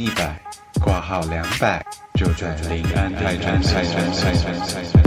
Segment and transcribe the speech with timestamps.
[0.00, 0.40] 一百，
[0.82, 1.84] 挂号两百，
[2.14, 5.02] 就转临安泰诊泰诊泰诊泰诊。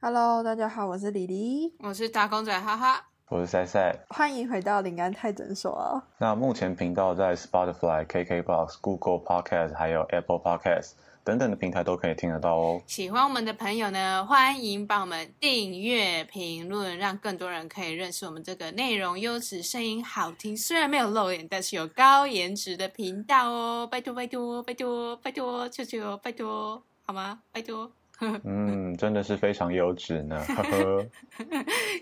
[0.00, 3.06] Hello，大家好，我是李黎，我是打工仔，哈哈。
[3.28, 3.98] 我是赛赛。
[4.08, 6.00] 欢迎回到林安泰诊所。
[6.18, 10.92] 那目前频道在 Spotify、KKBox、Google Podcast 还有 Apple Podcast
[11.28, 12.80] 等等的平台都可以听得到哦。
[12.86, 23.86] 喜欢我们的朋友呢，欢迎帮我们订阅、评论，让更多人可以认识我们这个内容优质、声音好听，虽然没有露脸，但是有高颜值的频道哦。
[23.90, 27.40] 拜托，拜托，拜托，拜托，求求，拜托，好吗？
[27.52, 27.92] 拜托。
[28.20, 31.06] 嗯，真的是非常优质呢， 呵呵。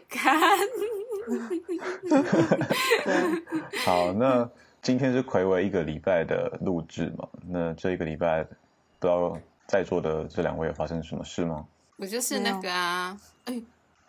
[0.08, 0.40] 看。
[3.84, 4.48] 好，那
[4.80, 7.28] 今天是魁违一个礼拜的录制嘛？
[7.48, 8.46] 那这一个礼拜，
[8.98, 11.64] 不知道在座的这两位有发生什么事吗？
[11.97, 13.16] 我就是那个啊，
[13.47, 13.62] 哎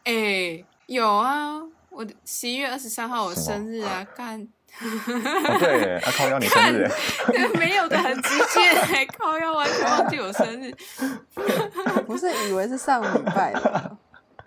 [0.03, 4.47] 哎，有啊，我十一月二十三号我生日啊，干。
[5.59, 6.87] 对，他 靠要你生日，
[7.57, 10.71] 没有的很直接， 靠要完全忘记我生日，
[12.05, 13.97] 不是以为是上礼拜的。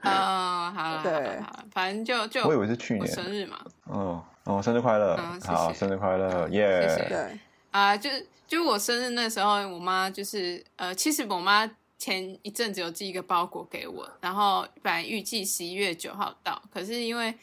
[0.02, 1.40] 哦，好了，对，
[1.72, 3.06] 反正就就我以为是去年。
[3.06, 3.58] 生日嘛。
[3.90, 6.86] 嗯，哦，生日快乐，好，生日快乐，耶！
[7.08, 7.38] 对
[7.70, 17.34] 啊，就是就我生日那时候，我妈就是呃，其实我妈前一阵子有寄一个包裹给我，然后本来预计十一月九号到，可是因为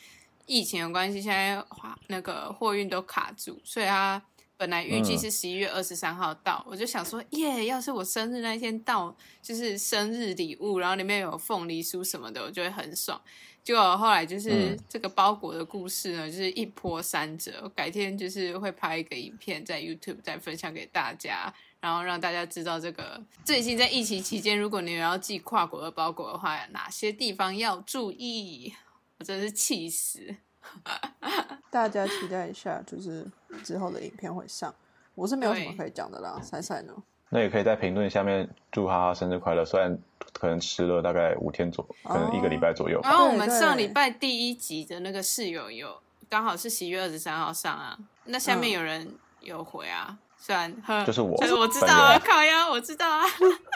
[0.45, 1.63] 疫情的关系，现在
[2.07, 4.21] 那个货运都卡住，所以她。
[4.57, 13.21] 本来预计是十一月二十三号到，我就想说，耶，要是我生日那一天到，就是生日礼物，然后里面有凤梨酥什么的，我就会很爽。
[13.63, 17.59] 结果后来就是这个包裹的故事呢，就是一波三折。
[17.61, 28.73] 我改天就是会拍一个影片在 YouTube 再分享给大家，然后让大家知道这个最近在疫情期间，如果你要寄跨国的包裹的话，哪些地方要注意？
[29.19, 30.35] 我真是气死。
[31.71, 33.25] 大家期待一下，就是
[33.63, 34.73] 之后的影片会上。
[35.15, 36.93] 我是没有什么可以讲的啦，赛赛呢？
[37.29, 39.65] 那也可以在评论下面祝哈哈生日快乐。
[39.65, 39.97] 虽然
[40.31, 43.01] 可能迟了大概五天左，可能一个礼拜左右。
[43.03, 50.17] 然后我们上礼拜第一集的那个室友有刚好是十一月二十三号上啊，那下面有人有回啊，
[50.47, 50.73] 虽然
[51.05, 53.25] 就是我，就是我知道啊，烤鸭，我知道啊。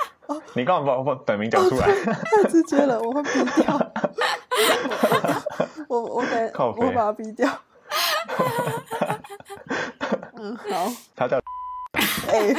[0.55, 3.29] 你干嘛把我本名讲出来，太直接了，我会逼
[3.61, 3.91] 掉。
[5.89, 7.51] 我我给， 我把他逼掉。
[10.39, 10.89] 嗯，好。
[11.13, 11.37] 他叫
[12.29, 12.55] 哎，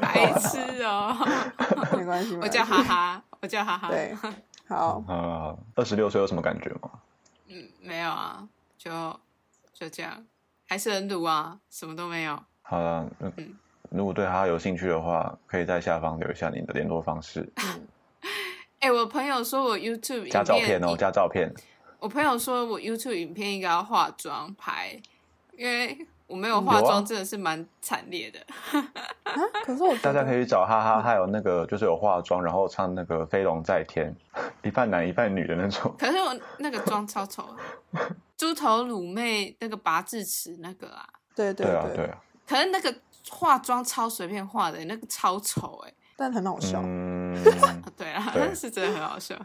[0.00, 1.14] 白痴哦。
[1.94, 3.90] 没关系，我叫哈哈，我叫哈哈。
[3.90, 4.16] 对，
[4.66, 5.04] 好。
[5.06, 6.88] 啊，二十六岁有什么感觉吗？
[7.48, 8.48] 嗯，没有啊，
[8.78, 8.90] 就
[9.74, 10.24] 就这样，
[10.66, 12.42] 还是很鲁啊，什么都没有。
[12.72, 13.54] 好了，嗯。
[13.90, 17.46] 如果对他有兴趣的话，可以在下方留一下你的联络方式。
[18.80, 21.52] 哎，我朋友说我 YouTube 加照片哦，加照片。
[21.98, 24.98] 我朋友说我 YouTube 影片应该要化妆拍，
[25.58, 25.94] 因为
[26.26, 28.40] 我没有化妆，真的是蛮惨烈的。
[29.66, 34.16] 可是我大家可以找哈哈，还有那个就是有化妆，然后唱那个《飞龙在天》，
[34.66, 35.94] 一半男一半女的那种。
[35.98, 37.44] 可是我那个妆超丑，
[38.38, 41.06] 猪头乳妹那个拔智齿那个啊。
[41.36, 42.18] 对对啊对啊。
[42.46, 42.94] 可是那个。
[43.30, 46.82] 化妆超随便化的，那个超丑哎，但很好笑。
[46.84, 47.32] 嗯，
[47.96, 49.36] 对啊，是真的很好笑。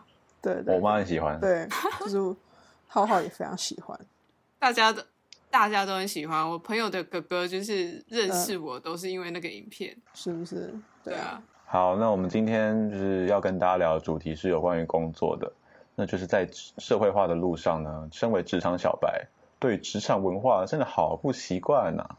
[0.41, 1.39] 对对，我妈很喜欢。
[1.39, 1.67] 对，
[1.99, 2.35] 就是
[2.87, 3.97] 浩浩也非常喜欢。
[4.57, 5.05] 大家的
[5.51, 6.49] 大家都很喜欢。
[6.49, 10.73] 我朋友的哥哥就是认识我，都是因为那个影片，是不是？
[11.03, 11.41] 对啊。
[11.65, 15.49] 好，那我们今天就是要跟大家聊的主题是有关于工作的，
[15.93, 19.27] 那就是在社会化的路上呢，身为职场小白，
[19.59, 22.09] 对职场文化真的好不习惯呐。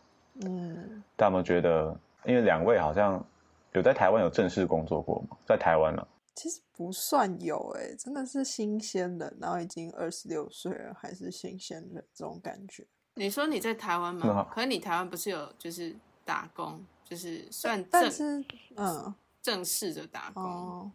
[0.43, 1.99] 嗯，大家有没有觉得？
[2.25, 3.25] 因为两位好像
[3.73, 5.37] 有在台湾有正式工作过吗？
[5.47, 6.07] 在台湾呢？
[6.35, 12.87] 其实不算有哎，真的是新鲜的，然后已经二十六岁了，还是新鲜的这种感觉。
[13.15, 14.47] 你说你在台湾吗？
[14.53, 18.45] 可是你台湾不是有就是打工，就是算正
[18.77, 20.45] 嗯正式的打工？
[20.45, 20.93] 哦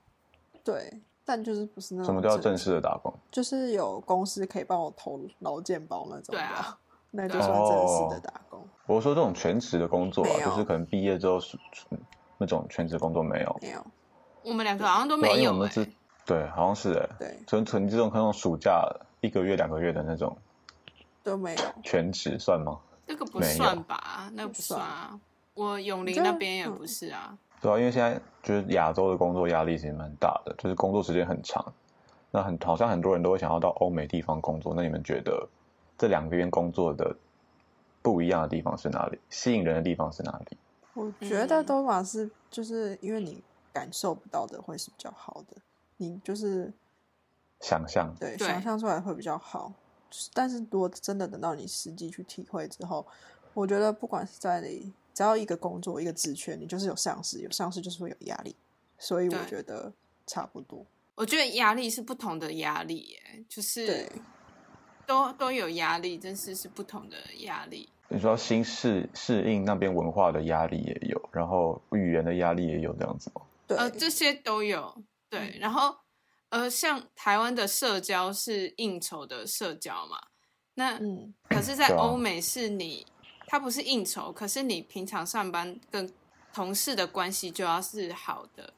[0.64, 3.14] 对，但就是不是那种什么叫正式的打工？
[3.32, 6.34] 就是有公司可以帮我投劳健保那种。
[6.36, 6.78] 对啊。
[7.16, 8.60] 那就算正式的打工。
[8.88, 11.58] 我说这种全职的工作啊，就是可能毕业之后是
[12.40, 13.60] 那种全职工作没有。
[13.62, 13.86] 没有，
[14.42, 15.70] 我们两个好像都没有。
[16.26, 17.10] 对，好像是哎。
[17.20, 18.84] 对，纯纯这种可能暑假
[19.22, 20.36] 一个月两个月的那种
[21.22, 21.62] 都没有。
[21.84, 22.80] 全职算吗？
[23.06, 24.30] 那个不算吧？
[24.34, 25.20] 那个不算啊。
[25.54, 27.38] 我永林那边也不是啊。
[27.62, 31.64] 对啊，因为现在就是亚洲的工作压力其实蛮大的，就是工作时间很长。
[32.32, 34.74] 那很好像很多人都会想要到欧美地方工作。
[34.76, 35.48] 那你们觉得？
[36.04, 37.16] 这两边工作的
[38.02, 39.18] 不一样的地方是哪里？
[39.30, 40.58] 吸引人的地方是哪里？
[40.96, 43.42] 我觉得都嘛是，就是因为你
[43.72, 45.56] 感受不到的会是比较好的，
[45.96, 46.70] 你就是
[47.62, 49.72] 想象，对，想象出来会比较好。
[50.34, 53.08] 但是如果真的等到你实际去体会之后，
[53.54, 58.54] 我觉得不管是在你只要一个工作一个职权，你就是有上司，有上司就是会有压力，
[59.00, 59.94] 所以我对觉得
[60.28, 60.86] 差不多。
[61.16, 64.12] 我觉得压力是不同的压力，耶，就是对
[65.06, 67.90] 都都有压力，真是是不同的压力。
[68.10, 73.42] 你说新适适应那边文化的压力也有，然后语言的压力也有这样子吗？
[73.68, 74.96] 对，呃，这些都有。
[75.30, 75.96] 对，然后
[76.50, 80.22] 呃，像台湾的社交是应酬的社交嘛，
[80.76, 83.04] 那嗯，可是，在欧美是你，
[83.48, 86.08] 它不是应酬，可是你平常上班跟
[86.54, 88.72] 同事的关系就要是好的，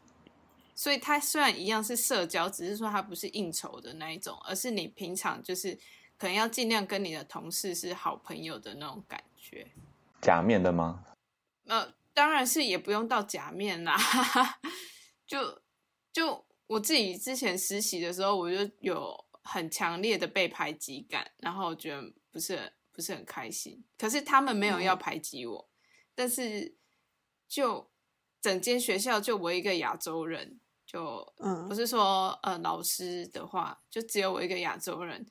[0.74, 5.78] 所以它虽然一样是社交，只是说它不是应酬的那一种，而是你平常就是
[6.18, 9.68] 可能要尽量跟你的同事是好朋友的那种感觉。
[10.22, 11.04] 假面的吗？
[11.66, 13.98] 呃，当然是也不用到假面啦，
[15.28, 15.62] 就
[16.14, 23.84] 就我自己之前实习的时候，我就有很强烈的被排挤感，然后我觉得不是很不是很开心。
[23.98, 25.70] 可是他们没有要排挤我，
[26.16, 26.76] 但是
[27.48, 27.92] 就
[28.42, 35.26] 整间学校就我一个亚洲人，就嗯不是说呃老师的话，就只有我一个亚洲人，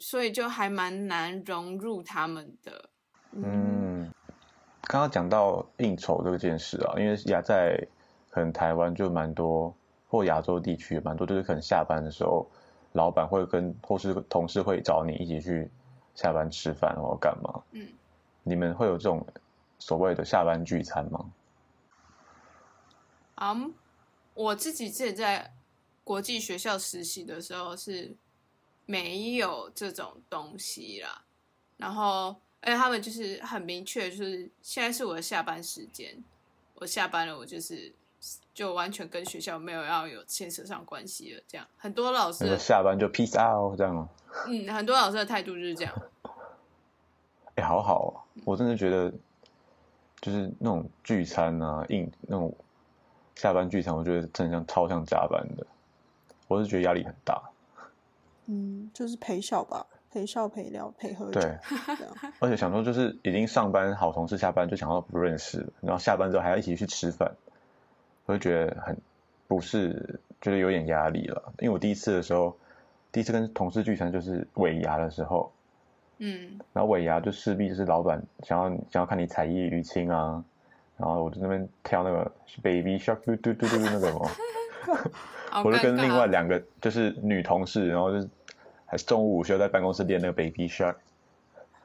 [0.00, 2.90] 所以就还蛮难融入他们的。
[3.32, 4.10] 嗯，
[4.82, 7.86] 刚刚讲到应酬这件事啊，因为亚在
[8.30, 9.72] 可能台湾就蛮多，
[10.08, 12.50] 或亚洲地区蛮多，就是可能下班的时候，
[12.92, 15.70] 老板会跟或是同事会找你一起去
[16.14, 17.62] 下班吃饭或干嘛。
[17.72, 17.86] 嗯，
[18.42, 19.24] 你们会有这种
[19.78, 21.30] 所谓的下班聚餐吗？
[23.36, 23.72] 嗯，
[24.34, 25.52] 我自己之前在
[26.02, 28.16] 国际学校实习的时候是
[28.90, 31.22] 没有这种东西啦。
[31.76, 36.22] 然后，而且他们就是很明确，就是现在是我的下班时间，
[36.74, 37.92] 我下班了，我就是
[38.52, 41.42] 就完全跟学校没有要有牵扯上关系了。
[41.46, 44.08] 这样，很多老师下班就 peace out 这样吗？
[44.48, 45.94] 嗯，很多老师的态度就是这样。
[47.54, 48.10] 哎、好好、哦，
[48.44, 49.12] 我真的觉得
[50.20, 52.54] 就是那种聚餐啊，应那种
[53.36, 55.66] 下班聚餐，我觉得真的像超像加班的，
[56.48, 57.42] 我是觉得压力很大。
[58.52, 61.56] 嗯，就是陪笑吧，陪笑陪聊陪喝酒，对，
[62.40, 67.32] 而且想说就是已经上班好同事下班就想到不认识了，然后下班之后还要一起去吃饭，
[68.26, 68.98] 我就觉得很
[69.46, 71.52] 不是，觉得有点压力了。
[71.60, 72.56] 因为我第一次的时候，
[73.12, 75.52] 第一次跟同事聚餐就是尾牙的时候，
[76.18, 80.42] 嗯，然后尾牙就势必就是老板想要想要看你彩衣娱亲啊，
[80.96, 82.32] 然后我就那边跳那个
[82.62, 84.30] baby shark 嘟嘟嘟嘟那个嘛，
[85.64, 88.28] 我就跟另外两个就是女同事，然后就是
[88.90, 90.96] 还是中午午休在办公室练那个 baby shark，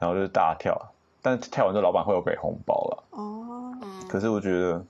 [0.00, 0.90] 然后就是大跳，
[1.22, 4.84] 但是跳完之后老板会有给红包了，哦，嗯，可是我觉得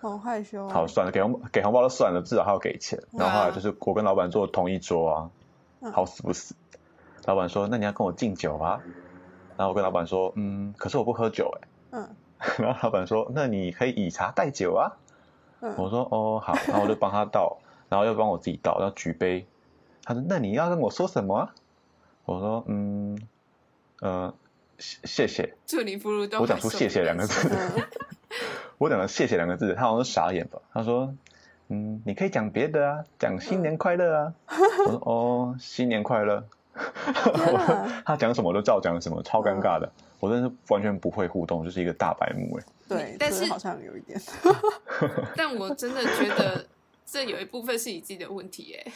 [0.00, 0.68] 好害羞、哦。
[0.68, 3.00] 好算了，给红给红包就算了，至少还要给钱。
[3.12, 5.30] 然后后来就是我跟老板坐同一桌啊，
[5.80, 5.92] 嗯。
[5.92, 6.56] 好死不死，
[7.24, 8.80] 老板说那你要跟我敬酒啊，
[9.56, 12.08] 然后我跟老板说嗯，可是我不喝酒哎、嗯。
[12.58, 14.90] 然后老板说那你可以以茶代酒啊，
[15.60, 17.58] 嗯，我说哦好，然后我就帮他倒，
[17.88, 19.46] 然后又帮我自己倒，然后举杯。
[20.10, 21.54] 他说：“那你要跟我说什么啊？”
[22.26, 23.16] 我说：“嗯，
[24.00, 24.34] 呃，
[24.76, 25.54] 谢谢谢。
[25.68, 26.40] 祝你福如东。
[26.40, 27.82] 我讲出“谢谢”两个字，嗯
[28.78, 30.58] 我讲了“谢谢”两个字，他好像傻眼吧？
[30.72, 31.14] 他说
[31.70, 34.34] ：“嗯，你可以讲别的啊，讲新年快乐啊。”
[34.84, 36.44] 我说：“哦，新年快乐。”
[38.04, 39.88] 他讲什么都照讲什么，超尴尬的。
[40.18, 42.64] 我真是完全不会互动，就是一个大白目哎。
[42.88, 44.20] 对，但是好像有一点。
[45.36, 46.66] 但我真的觉得
[47.06, 48.92] 这有一部分是你自己的问题耶。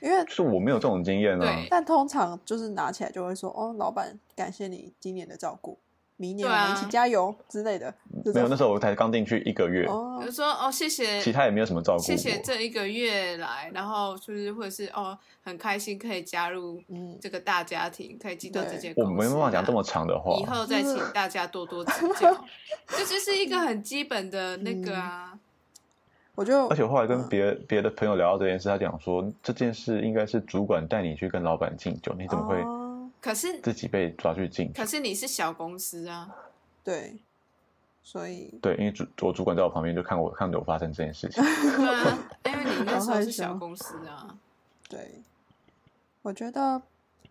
[0.00, 1.66] 因为是我没有这种经验啊对。
[1.70, 5.78] 但通常就是拿起来就会说哦，老板感谢你今年的照顾，
[6.16, 7.92] 明年我们一起加油之类的。
[8.24, 12.02] 这没有，那时候我才刚进去一个月，哦比如，说哦，谢谢，其他也没有什么照顾我。
[12.02, 19.12] 谢谢这一个月来，然后就是或者是哦，很开心可以加入嗯，这个大家庭，可以进到这间公司、啊。
[19.12, 20.36] 我没办法讲这么长的话。
[20.40, 22.44] 以后再请大家多多指教，
[22.88, 25.38] 这就是一个很基本的那个啊。
[26.36, 34.74] 我就而且我后来跟嗯别别的朋友聊到这件事，他讲说这件事应该是主管带你去跟老板敬酒，你怎么会哦可是自己被抓去敬酒？
[34.76, 36.32] 可是你是小公司啊，
[36.84, 37.16] 对，
[38.02, 41.42] 所以对，因为主我主管在我旁边就看我看着我发生这件事情。
[41.42, 44.36] 对啊，因为你那时候是 小公司啊。
[44.88, 45.22] 对，
[46.22, 46.80] 我觉得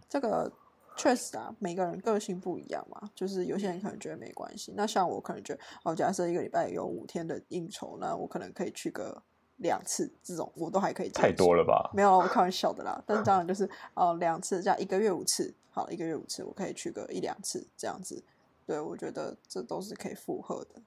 [0.10, 0.52] 这个
[0.96, 9.22] 确实啊，每个人个性不一样嘛，就是有些人可能觉得没关系，那像我可能觉得，哦，假设一个礼拜有五天的应酬，那我可能可以去个
[9.58, 11.92] 两次，这种我都还可以太多了吧？
[11.94, 13.02] 没有，我开玩笑的啦。
[13.06, 18.24] 但是当然就是哦，两次这样一个月五次，好，一个月五次，我可以去个一两次这样子。
[18.66, 20.82] 对，我觉得这都是可以负荷的。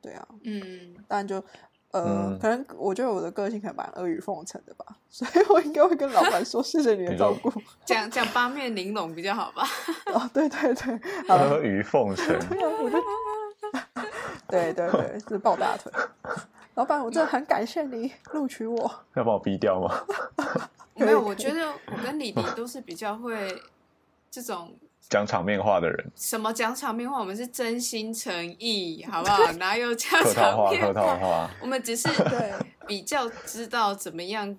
[0.00, 1.42] 对啊，嗯，但就
[1.94, 7.52] 呃，嗯可能我觉得我的个性可能蛮阿谀奉承的吧， 所以我应该会跟老板说谢谢你的照顾。
[7.84, 9.62] 讲讲八面玲珑比较好吧？
[10.12, 12.98] 哦，对对对，阿了，谀奉承，对啊，我就
[14.48, 15.92] 对 对对，是抱大腿。
[16.74, 18.90] 老板，我真的很感谢你录取我。
[19.14, 19.94] 要把我逼掉吗？
[20.96, 23.62] 没有，我觉得我跟李迪都是比较会
[24.30, 24.74] 这种
[25.08, 29.52] 讲场面话的人，什么讲场面话，我们是真心诚意，好不好？
[29.58, 32.52] 哪有讲客套话，场面客套话，我们只是对。
[32.86, 34.54] 比较知道怎么样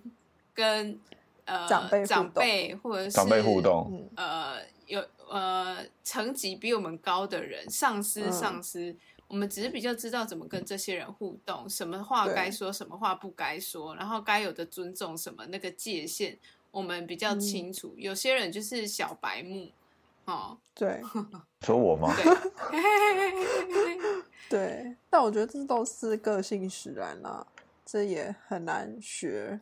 [0.51, 0.99] 跟
[1.45, 4.09] 呃长辈长辈或者是长辈互动，嗯。
[4.15, 8.31] 呃有呃层级比我们高的人，上司嗯。
[8.31, 8.95] 上司，
[9.27, 16.35] 我们只是比较知道怎么跟这些人互动，什么话对该说，什么话不该说，然后该有的尊重什么那个界限，
[16.71, 17.39] 我们比较嗯。
[17.39, 17.93] 清楚。
[17.95, 19.69] 有些人就是小白目
[20.25, 21.01] 哦，对
[21.61, 22.13] 说我吗？
[24.49, 27.45] 对，但我觉得这都是个性使然啦，
[27.85, 29.59] 这也很难学。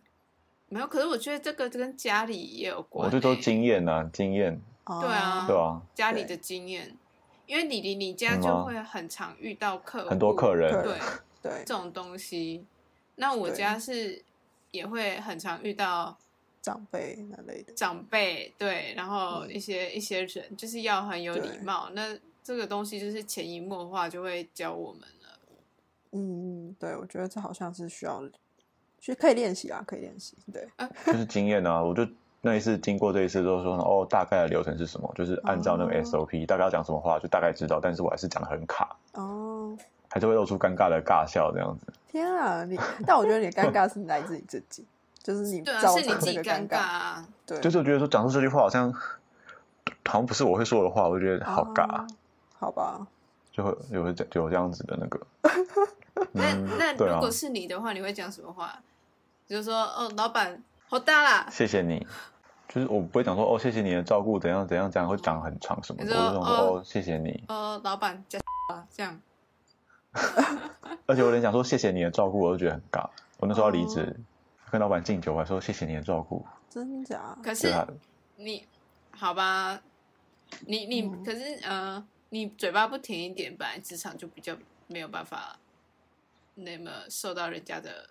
[0.68, 0.88] 没有。
[0.88, 6.96] 可是我觉得这个跟家里也有关、欸，我这都经验呐，经验，对啊对啊，家里的经验，
[7.46, 11.00] 因为你离你家就会很常遇到客户，很多客人客对
[11.42, 12.66] 对这种东西。
[13.16, 14.24] 那我家是
[14.72, 16.18] 也会很常遇到
[16.64, 21.90] 长辈那类的，长辈，对，然后嗯一些、一些人就是要很有礼貌。
[21.94, 25.40] 那这个东西就是潜移默化就会教我们了。
[26.14, 28.24] 嗯嗯，对，我觉得这好像是需要，
[28.98, 30.38] 去可以练习啊，可以练习。
[30.54, 30.66] 对，
[31.06, 31.84] 就是经验啊。
[31.84, 32.08] 我就
[32.40, 39.78] 那一次经过这一次，都说哦，大概的流程是什么，就是按照那个哦 SOP，大概要讲什么话，就大概知道，但是我还是讲的很卡，哦，
[40.10, 41.88] 还是会露出尴尬的尬笑这样子。
[42.08, 44.86] 天啊，你，但我觉得你的尴尬是来自你自己，
[45.24, 47.26] 就是你对啊，造是你自己成这个尴尬啊。
[47.46, 52.08] 对，就是我觉得说讲出这句话好像好像不是我会说的话，我就觉得好尬，哦
[52.60, 53.08] 好吧，
[53.52, 55.20] 就会有会有这样子的那个。
[56.34, 58.78] 那那如果是你的话，你会讲什么话？
[59.48, 62.06] 就是说，哦，老板好大啦，谢谢你，
[62.70, 66.12] 就是我不会讲说哦，谢谢你的照顾，怎样怎样怎样，会讲很长什么的。
[66.12, 68.40] 我就想说哦哦，谢谢你，哦，老板加
[68.74, 69.20] 啊， 这样。
[71.06, 73.10] 而且我连讲说谢谢你的照顾，我都觉得很尬。
[73.40, 74.16] 我那时候要离职，哦
[74.74, 77.38] 跟老板敬酒，我还说谢谢你的照顾，真假？
[77.44, 77.72] 可是
[78.38, 78.66] 你
[79.12, 79.80] 好吧，
[80.66, 85.60] 你你、嗯可是呃，你嘴巴不甜一点，本来职场就比较没有办法
[86.56, 88.10] 那么受到人家的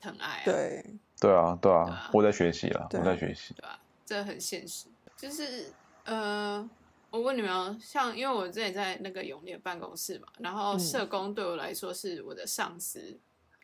[0.00, 0.84] 疼爱、啊，对，
[1.20, 3.52] 对啊对对啊啊，我在学习了，我在学习。
[3.54, 3.80] 对吧？
[4.06, 4.86] 这很现实。
[5.16, 5.72] 就是
[6.04, 6.70] 呃，
[7.10, 13.18] 我问你们哦，像因为我之前在那个永烈办公室嘛，然后嗯社工对我来说是我的上司，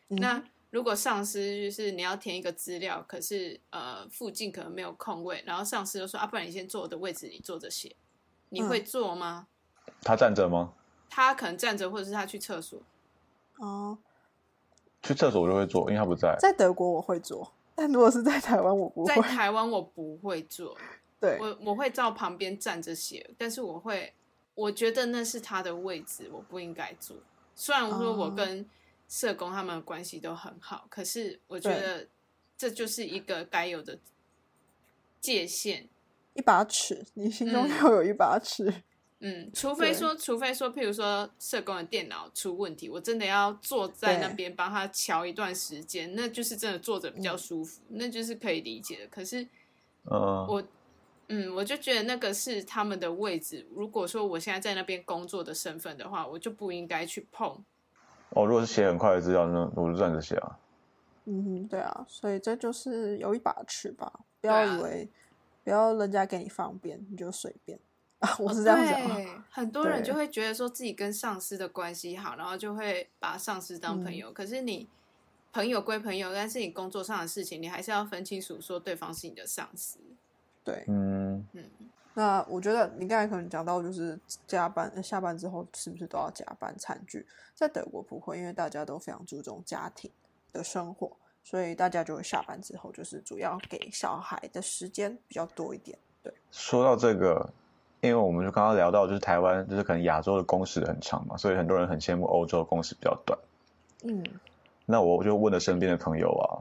[0.09, 7.95] 嗯那如果上司就是你要填一个资料，可是呃附近可能没有空位，然后上司就说啊，不然你先坐我的位置，你坐着写，
[8.49, 9.47] 你嗯会坐吗？
[10.01, 10.73] 他站着吗？
[11.09, 12.81] 他可能站着，或者是他去厕所。
[13.57, 13.97] 哦，
[15.03, 16.35] 去厕所我就会坐，因为他不在。
[16.39, 19.21] 在德国我会坐，但如果是在台湾我不会在。
[19.21, 20.77] 台湾我不会坐，
[21.19, 24.13] 对，我我会照旁边站着写，但是我会，
[24.55, 27.17] 我觉得那是他的位置，我不应该坐。
[27.53, 28.65] 虽然说我哦跟
[29.11, 32.07] 社工他们的关系都很好，可是我觉得
[32.57, 33.99] 这就是一个该有的
[35.19, 35.89] 界限。
[36.33, 38.73] 一把尺，你心中嗯要有一把尺。
[39.19, 49.07] 嗯，除非说，除非说，譬如说社工的电脑出问题，我真的要坐在那边帮他瞧一段时间，那就是真的坐着嗯比较舒服，那就是可以理解的。
[49.07, 49.43] 可是
[50.09, 50.63] 嗯，我，
[51.27, 53.67] 嗯，我就觉得那个是他们的位置。
[53.75, 57.61] 如果说我现在在那边工作的身份的话，我就不应该去碰。
[58.31, 60.57] 哦，如果是写很快的资料，那我就站着写啊。
[61.25, 64.11] 嗯哼，对啊，所以这就是有一把尺吧，
[64.41, 65.09] 不要以为，
[65.63, 67.79] 不要人家给你方便你就随便
[68.19, 69.45] 啊，我是这样想啊。
[69.51, 74.31] 很多人就会觉得说自己跟上司的关系好，然后就会把上司当嗯朋友。
[74.31, 74.87] 可是你
[75.53, 79.99] 朋友归朋友，但是你工作上的事情，你还是要分清楚，说对方是你的上司。
[80.63, 81.63] 对，嗯，嗯，
[82.13, 87.25] 那我觉得你刚才可能讲到就是加班，呃下班之后是不是都要加班餐具？
[87.55, 90.11] 在德国不会，因为大家都非常注重家庭
[90.51, 91.11] 的生活，
[91.43, 95.97] 所以大家就会下班之后就是主要给小孩的时间比较多一点。
[96.21, 97.49] 对，说到这个，
[98.01, 103.39] 因为我们就刚刚聊到，就是台湾就是可能亚洲的工时很长嘛，所以很多人很羡慕欧洲工时比较短。
[104.03, 104.23] 嗯，
[104.85, 106.59] 那我就问了身边的朋友啊，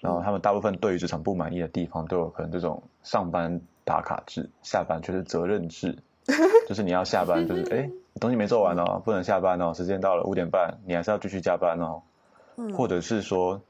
[0.00, 5.98] 然后他们大部分对于职场不满意的地方，都有可能这种上班打卡制，下班却是责任制，
[6.68, 12.02] 就是你要下班就是哎， 你东西没做完哦，不能下班哦，时间到了五点半，你还是要继续加班哦，
[12.56, 12.72] 嗯。
[12.74, 13.60] 或者是说，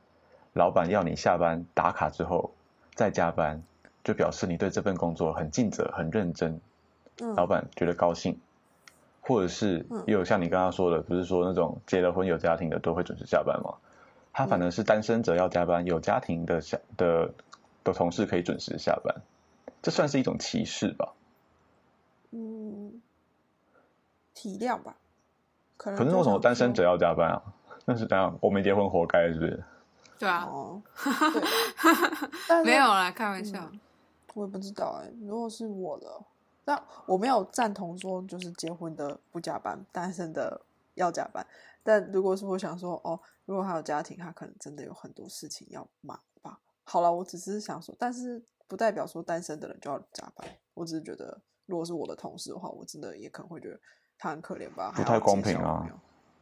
[0.53, 2.53] 老板要你下班打卡之后
[2.95, 3.63] 再加班，
[4.05, 6.61] 就表示你对这份工作很尽责、很认真，
[7.21, 7.35] 嗯。
[7.35, 8.39] 老板觉得高兴，
[9.21, 10.05] 或者是嗯。
[10.07, 13.75] 也有像你刚刚说的，不是说那种结了婚有家庭的都会准时下班吗？
[14.35, 17.31] 他反而是单身者要加班，有家庭的下的
[17.85, 19.15] 的同事可以准时下班，
[19.83, 21.13] 这算是一种歧视吧？
[22.31, 23.03] 嗯，
[24.33, 24.97] 体谅吧。
[25.77, 27.43] 可能可是就为什么单身者要加班啊？
[27.85, 29.65] 那是这样，我没结婚活该是不是？
[30.19, 30.49] 对啊，
[32.65, 33.59] 没有啦，开玩笑。
[33.73, 33.81] 嗯
[34.35, 36.07] 我也不知道哎、如果是我的，
[36.65, 40.59] 但我没有赞同说就是结婚的不加班，单身的
[40.95, 41.47] 要加班。
[41.83, 46.59] 但如果是我想说，哦，如果他有家庭，他可能真的有很多事情要忙吧。
[46.85, 48.43] 好了，我只是想说，但是
[48.73, 50.49] 不代表说单身的人就要加班。
[50.73, 53.79] 我只是觉得，如果是我的同事的话，我真的也可能会觉得
[54.17, 55.87] 他很可怜吧，不太公平啊。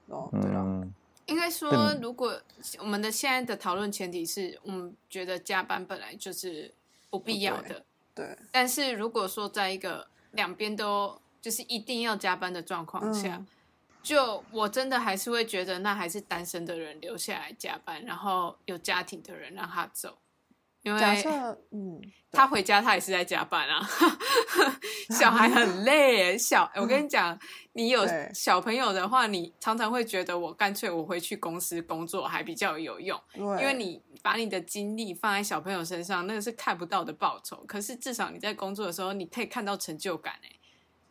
[0.06, 0.94] 哦，对啦，嗯，
[1.26, 2.40] 应该说，如果
[2.78, 6.72] 我们的现在的讨论前提是我们觉得加班本来就是
[7.10, 7.84] 不必要的，
[8.14, 13.46] 对，但是如果说在一个两边都就是一定要加班的状况下，嗯
[14.04, 20.16] 就我真的还是会觉得那还是单身的人留下来加班，然后有家庭的人让他走，
[20.82, 21.30] 因为假设，
[21.72, 22.00] 嗯，
[22.32, 23.86] 他回家他也是在加班啊，
[25.18, 26.38] 小孩很累耶。
[26.38, 27.38] 小，我跟你讲，
[27.72, 37.62] 你有小朋友的话，你常常会觉得我干脆我回去公司工作还比较有用，因为你把你的精力放在小朋友身上，那个是看不到的报酬。
[37.66, 40.50] 可是至少你在工作的时候，你可以看到成就感哎。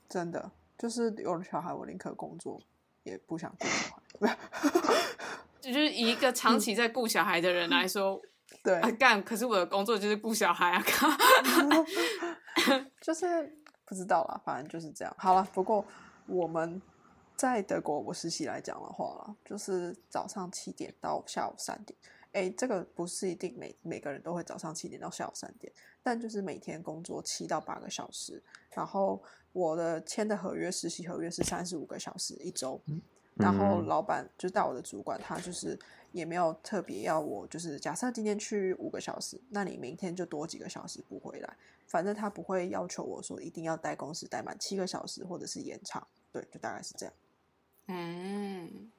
[0.10, 2.60] 真的就是有了小孩，我宁可工作，
[3.04, 4.38] 也不想顾小孩。
[5.62, 8.20] 就是以一个长期在顾小孩的人来说，
[8.64, 11.08] 对，啊干，可是我的工作就是顾小孩啊，靠
[13.02, 15.16] 就是不知道啦，反正就是这样。
[15.18, 15.86] 好了，不过
[16.28, 16.82] 我们
[17.36, 21.98] 在德国我实习来讲的话啦，就是早上七点到下午三点。
[22.32, 28.44] 哎，这个不是一定每每个人都会早上七点到下午三点，但就是每天工作七到八个小时。
[28.72, 32.80] 然后我的签的合约实习合约是三十五个小时一周，
[33.40, 35.80] 然后嗯老板就带我的主管，他就是
[36.12, 41.58] 也没有特别要我，就是假设今天去五个小时，那你明天就多几个小时补回来。
[41.88, 46.06] 反正他不会要求我说一定要待公司待满七个小时，或者是延长。
[46.32, 47.16] 对，就大概是这样。
[47.88, 48.92] 嗯，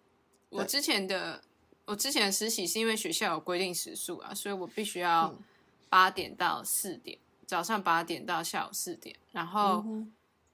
[0.49, 1.41] 我之前的
[1.85, 5.39] 我之前的实习是因为学校有规定时数啊，所以我必须要嗯
[5.89, 9.85] 八点到四点，早上八点到下午四点，然后、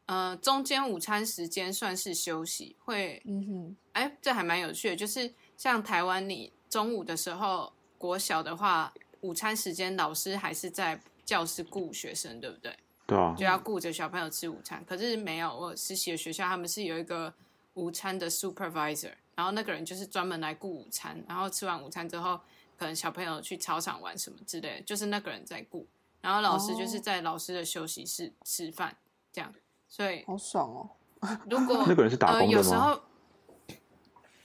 [0.07, 12.77] 呃中间午餐时间算是休息，会嗯哼，哎这还蛮有趣的，就是像台湾你中午的时候国小的话，午餐时间老师还是在教室顾学生，对不对？
[13.07, 14.85] 对啊就，要顾着小朋友吃午餐。
[14.85, 17.33] 可是没有，我实习的学校他们是有一个
[17.75, 22.41] 午餐的 supervisor，然后那个人就是专门来顾午餐，然后吃完午餐之后，
[22.77, 25.87] 可能小朋友去操场玩什么之类的，就是那个人在顾，
[26.21, 28.97] 然后老师就是哦在老师的休息室吃饭
[29.33, 29.53] 这样。
[29.89, 30.91] 所以好爽哦。
[31.49, 32.59] 如果 那个人是打呃工的吗？
[32.59, 33.01] 有时候，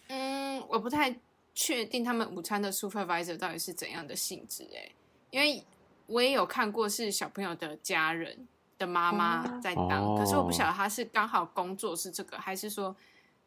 [0.08, 1.16] 嗯，我不太
[1.54, 4.90] 确定他们午餐的 supervisor 到底是怎样的性质哎、
[5.32, 5.64] 因为
[6.08, 9.60] 我也有看过是小朋友的家人的妈妈哦。
[9.62, 12.96] 在当，可是我不晓哦得他是刚好工作是这个，还是说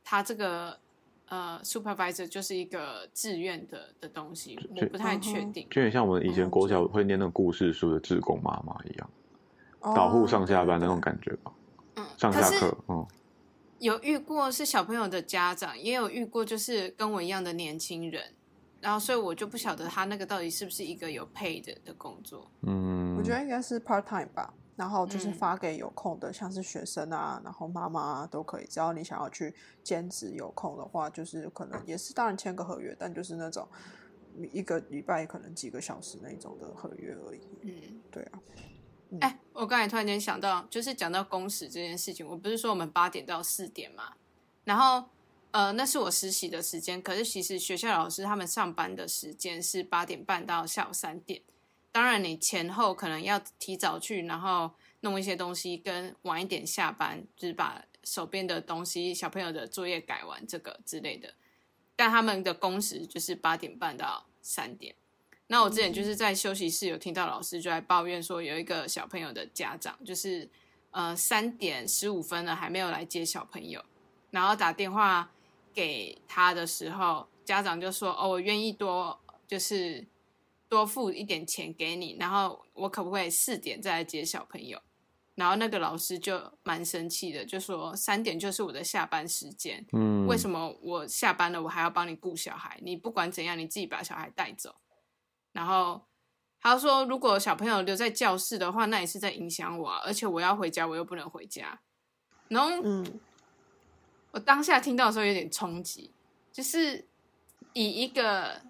[0.04, 0.78] 他这个
[1.28, 5.66] 呃 supervisor 就是一个志愿的的东西，我不太确定。
[5.70, 9.10] 就有点像我们以前哦国小会念那种故事书的志工妈妈一样，
[9.80, 11.52] 导护哦上下班的那种感觉吧，
[12.16, 13.06] 上下课，嗯，
[13.78, 18.22] 有遇过是小朋友的家长，也有遇过就是跟我一样的年轻人，
[18.80, 22.50] 然后所以我就不晓得他那个到底是不是一个有 pay 的的工作。
[22.62, 25.34] 嗯，我觉得应该是 part time 吧，然后就是嗯。
[25.34, 33.68] 发给有空的，像是学生啊，然后妈妈啊都可以，只要你想要去兼职有空的话，就是可能也是当然签个合约，但就是那种
[34.52, 37.40] 一个礼拜可能几个小时那种的合约而已。
[37.62, 37.72] 嗯，
[38.10, 38.38] 对啊，
[39.20, 44.14] 哎、我刚才突然间想到，就是讲到工时这件事情，我不是说我们八点到四点嘛，
[44.64, 45.08] 然后
[45.52, 51.40] 呃，那是我实习的时间，可是其实学校老师他们上班的时间是八点半到下午三点。
[51.92, 61.32] 当然，你前后可能要提早去，然后弄一些东西，跟晚一点下班，就是把手边的东西、小朋友的作业改完，这个之类的。
[61.94, 64.96] 但他们的工时就是八点半到三点。
[65.54, 70.50] 那我之前就是在休息室有听到老师就在抱怨说，有一个小朋友的家长就是
[70.90, 73.80] 呃三点十五分了还没有来接小朋友，
[74.32, 75.30] 然后打电话
[75.72, 80.04] 给他的时候，家长就说：“哦，我愿意多就是
[80.68, 84.82] 多付一点钱给你，然后我可不可以四点再来接小朋友？”
[85.36, 92.76] 然后那个老师就蛮生气的，就说：“三点就是我的下班时间，嗯，为什么我下班了我还要帮你顾小孩？
[92.82, 94.74] 你不管怎样，你自己把小孩带走。
[95.54, 96.02] 然后
[96.60, 101.80] 他说，如果小朋友留在教室的话，那也是在影响我啊，而且我要回家，我又不能回家。
[102.48, 103.20] 然后嗯，
[104.32, 106.10] 我当下听到的时候有点冲击，
[106.52, 107.06] 就是
[107.72, 108.60] 以一个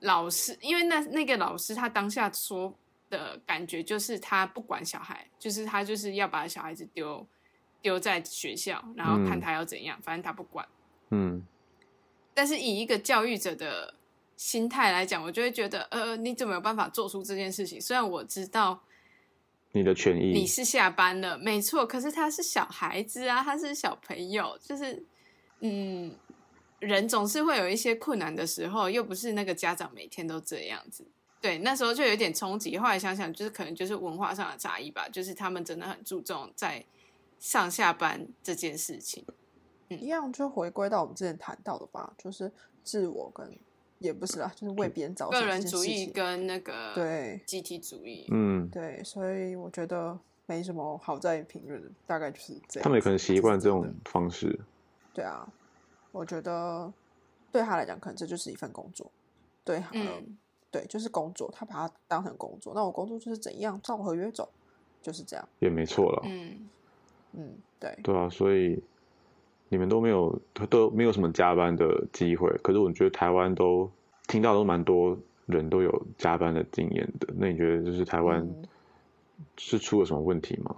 [0.00, 2.74] 老师，因为那那个老师他当下说
[3.08, 7.26] 的感觉就是他不管小孩，就是他就是要把小孩子丢
[7.80, 10.68] 丢在学校，然后看嗯他要怎样，反正他不管。
[11.10, 11.46] 嗯，
[12.34, 13.94] 但是以一个教育者的
[14.42, 17.80] 心态来讲，我就会觉得，呃，你怎么有办法做出这件事情？
[17.80, 18.82] 虽然我知道
[19.70, 25.00] 你的权益，你是下班了，没错，可是他是小孩子啊，他是小朋友，就是，
[25.60, 26.12] 嗯，
[26.80, 31.06] 人总是会有一些困难的时候，又不是那个家长每天都这样子。
[31.40, 32.76] 对，那时候就有点冲击。
[32.76, 36.84] 后来想想，就是可能就是文化上的差异吧，就是他们真的很注重在
[37.38, 39.24] 上下班这件事情。
[39.88, 42.50] 一样就回归到我们之前谈到的吧，就是
[42.82, 43.46] 自我跟
[44.02, 52.84] 也不是啦，就是为别人着想个人主义跟那个对集体主义，嗯，对，所以我觉得没什么好在评论的，大概就是这样。
[52.84, 54.58] 他们也可能习惯这种方式。
[55.14, 55.46] 对啊，
[56.10, 56.92] 我觉得
[57.50, 59.10] 对他来讲，可能这就是一份工作。
[59.64, 60.38] 对，呃嗯，
[60.70, 62.72] 对，就是工作，他把它当成工作。
[62.74, 64.48] 那我工作就是怎样照合约走，
[65.00, 65.48] 就是这样。
[65.60, 66.68] 也没错了，嗯，
[67.32, 68.82] 嗯，对，对啊，所以
[69.72, 73.90] 你们都没有都没有什么加班的机会，可是我觉得台湾都
[74.28, 77.32] 听到都蛮多人都有加班的经验的。
[77.34, 78.68] 那你觉得就是台湾嗯
[79.56, 80.76] 是出了什么问题吗？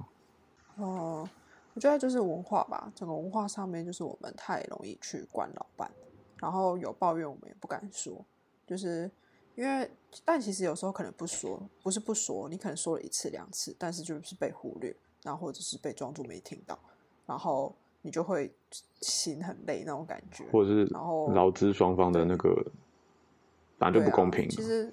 [0.76, 1.28] 哦、
[1.74, 5.90] 我觉得就是文化吧，整个文化上面就是我们太容易去惯老板，
[6.40, 8.24] 然后有抱怨我们也不敢说，
[8.64, 9.11] 就是
[9.57, 9.90] 因为
[10.24, 16.78] 但其实有时候可能不说，不是不说，你可能说了一次两次，但是就是被忽略，然后或者是被装作没听到，
[17.26, 17.74] 然后
[18.06, 18.52] 你就会
[19.00, 22.54] 心很累那种感觉，或者是然后劳资双方的那个
[23.78, 24.46] 本来就不公平？
[24.46, 24.92] 其实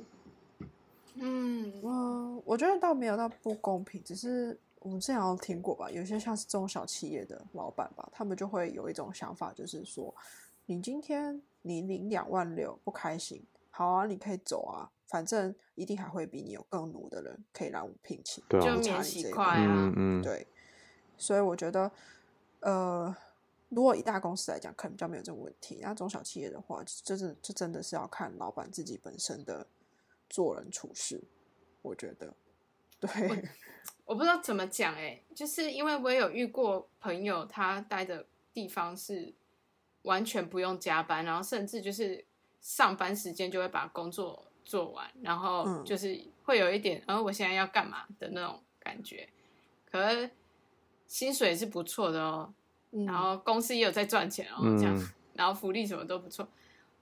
[1.15, 10.15] 嗯，嗯，我觉得倒没有到不公平，只是我们之前好像听过吧，有些像是中小企业的老板吧，他们就会有一种想法，就是说，
[10.67, 20.47] 你今天你领两万六不开心，好啊，你可以走啊，反正一定还会比你有更努的人可以让我聘请，对啊就差免洗你这个块啊嗯，嗯，对，
[21.17, 21.91] 所以我觉得，
[22.61, 23.15] 呃，
[23.69, 25.79] 如果以大公司来讲，可能比较没有这个问题。
[25.81, 29.67] 那中小企业的话，就是这真的是要看老板自己本身的
[30.29, 31.21] 做人处事。
[31.81, 32.33] 我觉得，
[32.99, 33.09] 对，
[34.05, 39.33] 我不知道怎么讲哎、就是因为我也有遇过朋友，他待的地方是
[40.03, 42.23] 完全不用加班，然后甚至就是
[42.61, 49.27] 上班时间就会把工作做完，然后嗯就是会有一点，呃，我现在要干嘛的那种感觉。
[49.89, 50.29] 可是
[51.11, 52.53] 薪水是不错的哦，
[52.91, 56.47] 嗯然后公司也有在赚钱哦，这样嗯，然后福利什么都不错，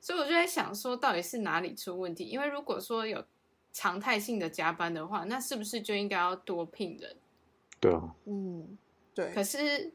[0.01, 2.23] 所以我就在想说，到底是哪里出问题？
[2.23, 3.23] 因为如果说有
[3.71, 7.17] 常态性的加班的话，那是不是就应该要多聘人？
[7.79, 8.75] 对啊，嗯，
[9.13, 9.93] 对，可是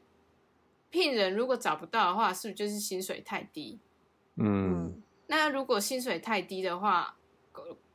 [0.89, 3.81] 聘人如果找不到的话，是不是就是薪水太低？
[4.35, 7.17] 嗯，嗯，那如果薪水太低的话，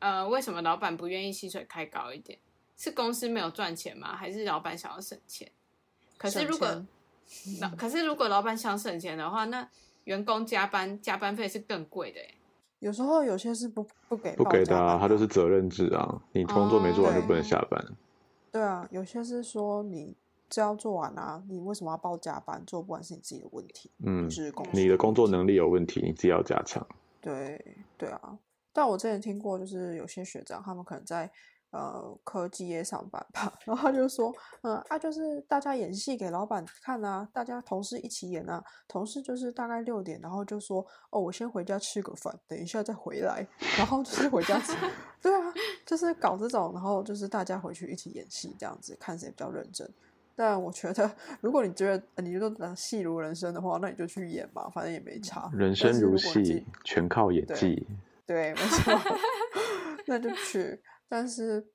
[0.00, 2.38] 呃，为什么老板不愿意薪水开高一点？
[2.76, 4.14] 是公司没有赚钱吗？
[4.14, 5.50] 还是老板想要省钱？
[6.20, 6.68] 可是如果
[7.26, 9.66] 钱老可是如果老板想省钱的话，那
[10.04, 12.34] 员工加班加班费是更贵的欸
[12.80, 17.82] 有时候有些是不不给不给的啊，他就是责任制啊，你工作没做完就不能哦下班。
[18.52, 20.14] 对啊，有些是说你
[20.48, 22.62] 只要做完啊，你为什么要报加班？
[22.66, 26.86] 做不完是你自己的问题，嗯不，是公司你的工作能力有问题，你自己要加强。
[27.20, 28.38] 对对啊，
[28.72, 31.30] 但我之前听过，就是有些学长他们可能在
[31.70, 43.46] 呃科技业上班吧， 然后他就说，嗯啊，就是大家演戏给老板看啊，大家同事一起演啊，同事就是大概六点，然后就说，哦，我先回家吃个饭，等一下再回来，
[43.78, 44.74] 然后就是回家吃，
[45.22, 45.52] 对啊，
[45.86, 49.88] 就是搞这种，然后就是大家回去一起演戏这样子，看谁比较认真。
[50.36, 51.10] 但我觉得，
[51.42, 55.50] 如果你觉得呃你觉得戏如人生的话，那你就去演吧，反正也没差。
[55.52, 57.86] 人生如戏全靠演对技。
[58.26, 58.98] 对，没错，
[60.06, 60.80] 那就去。
[61.10, 61.66] 但是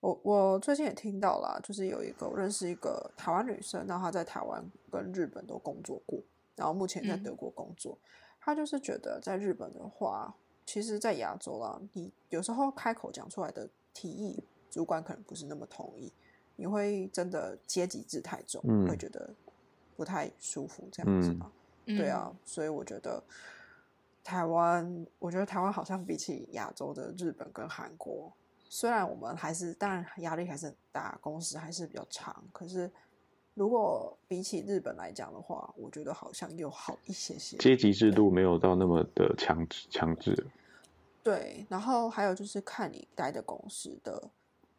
[0.00, 6.20] 我我最近也听到啦，就是有一个我认识一个台湾女生，然后她在台湾跟日本都工作过，
[6.54, 7.98] 然后目前在嗯德国工作。
[8.38, 10.34] 她就是觉得在日本的话，
[10.66, 16.12] 其实，在亚洲啦，你有时候开口讲出来的提议，主管可能不是那么同意，
[16.56, 19.30] 你会真的阶级制太重，嗯会觉得
[19.96, 21.52] 不太舒服这样子嗯吧。
[21.86, 23.22] 对啊，所以我觉得
[24.22, 28.32] 台湾，我觉得台湾好像比起亚洲的日本跟韩国，
[28.74, 32.90] 虽然我们还是当然压力还是很大，工时还是比较长，可是
[33.52, 37.54] 如果比起日本来讲的话，我觉得好像又好一些些。
[37.58, 40.46] 阶级制度没有到那么的强制强制。
[41.22, 44.30] 对，然后还有就是看你待的公司的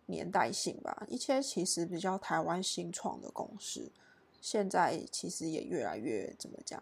[0.07, 1.05] 年代性吧。
[1.07, 3.91] 一些其实比较台湾新创的公司，
[4.41, 6.81] 现在其实也越来越怎么讲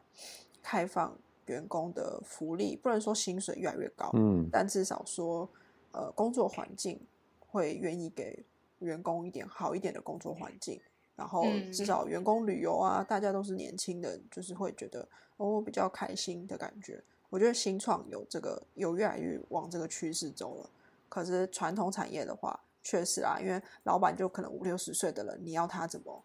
[0.64, 5.50] 开放，比员工的福利，不能说薪水越来越高，嗯但至少说
[5.92, 7.00] 呃工作环境
[7.40, 8.46] 会愿意给
[8.80, 10.80] 员工一点好一点的工作环境，
[11.16, 17.04] 然后嗯至少员工旅游啊，大家都是年轻人，就是会觉得哦比较开心的感觉。
[17.30, 20.70] 我觉得新创有这个有越来越往这个趋势走了。
[21.08, 26.24] 可是传统产业的话，确实啊，因为老板就可能五六十岁的人，你要他怎么？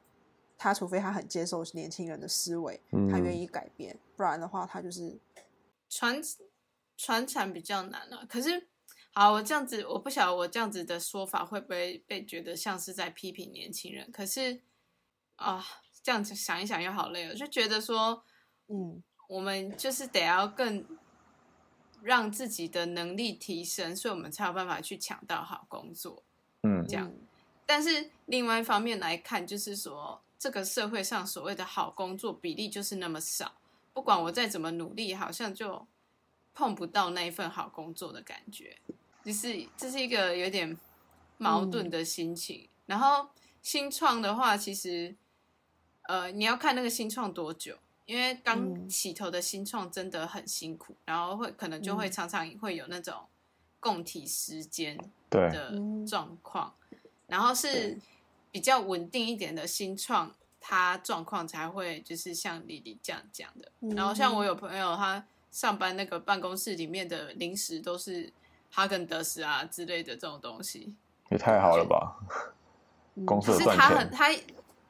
[0.58, 5.18] 他除非他很接受年轻人的思维，他愿嗯意改变，不然的话，他就是
[5.88, 6.20] 传
[6.96, 8.24] 传产比较难啊。
[8.26, 8.66] 可是，
[9.18, 14.12] 好，我这样子，我不晓得我这样子的说法会不会被觉得像是在批评年轻人。
[14.12, 14.60] 可是
[15.36, 15.64] 啊，
[16.02, 18.22] 这样子想一想又好累哦，就觉得说，
[18.68, 20.84] 嗯我们就是得要更
[22.02, 26.22] 让自己的能力提升，所以我们才有办法去抢到好工作。
[26.62, 27.10] 嗯这样
[27.64, 33.54] 但是另外一方面来看，就是说这个社会上所谓的好工作比例就是那么少，
[33.94, 35.86] 不管我再怎么努力，好像就
[36.52, 38.78] 碰不到那一份好工作的感觉，
[39.26, 40.78] 就是这是一个有点
[41.36, 42.68] 矛盾的心情。
[42.86, 43.28] 然后
[43.60, 45.16] 新创的话，其实
[46.02, 47.76] 呃你要看那个新创多久。
[48.06, 53.26] 因为刚嗯起头的新创真的很辛苦，然后会可能就会嗯常常会有那种
[53.80, 54.96] 供体时间，
[55.28, 56.72] 对，的嗯状况，
[57.26, 57.98] 然后是
[58.52, 63.72] 比较稳定一点的新创，它状况才会就是像丽丽这样讲的。
[63.96, 68.32] 然后像我有朋友，他上班那个办公室里面的零食都是
[68.76, 70.94] 哈根德斯啊之类的这种东西，
[71.30, 72.14] 也太好了吧！
[73.14, 74.30] 嗯公司他很，他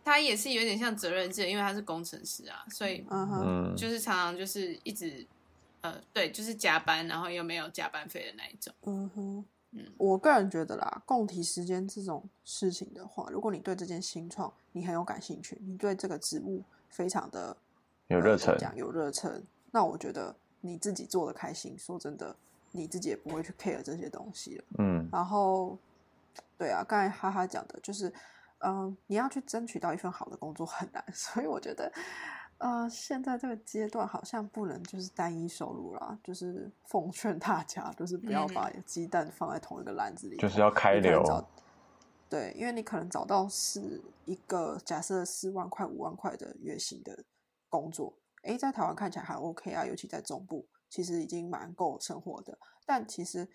[0.05, 5.25] 他也是有点像责任制，因为他是工程师啊，所以嗯哼，嗯，就是常常就是一直
[5.83, 8.75] 呃对，就是加班，然后又没有加班费的那一种。
[8.83, 17.57] 嗯哼，嗯我个人觉得啦，共体时间这种事情的话，如果你对这件新创你很有感兴趣，你对这个职务非常的
[18.09, 22.35] 有热忱，讲有热忱，那我觉得你自己做的开心，说真的，
[22.77, 24.65] 你自己也不会去 care 这些东西了。
[24.79, 25.79] 嗯然后，
[26.59, 28.13] 对啊，刚才哈哈讲的就是，
[28.59, 31.91] 嗯、你要去争取到一份好的工作很难， 所以我觉得，
[32.59, 41.23] 呃，现在这个阶段好像不能就是单一收入啦，就是奉劝大家，就是不要把鸡蛋放在同一个篮子里，就是要开流，
[42.29, 47.23] 对，因为你可能找到是一个假设四万块、五万块的月薪的
[47.69, 48.13] 工作，
[48.43, 52.59] 诶，在台湾看起来还 OK 啊，尤其在中部，其实已经蛮够生活的。
[52.87, 53.47] 但其实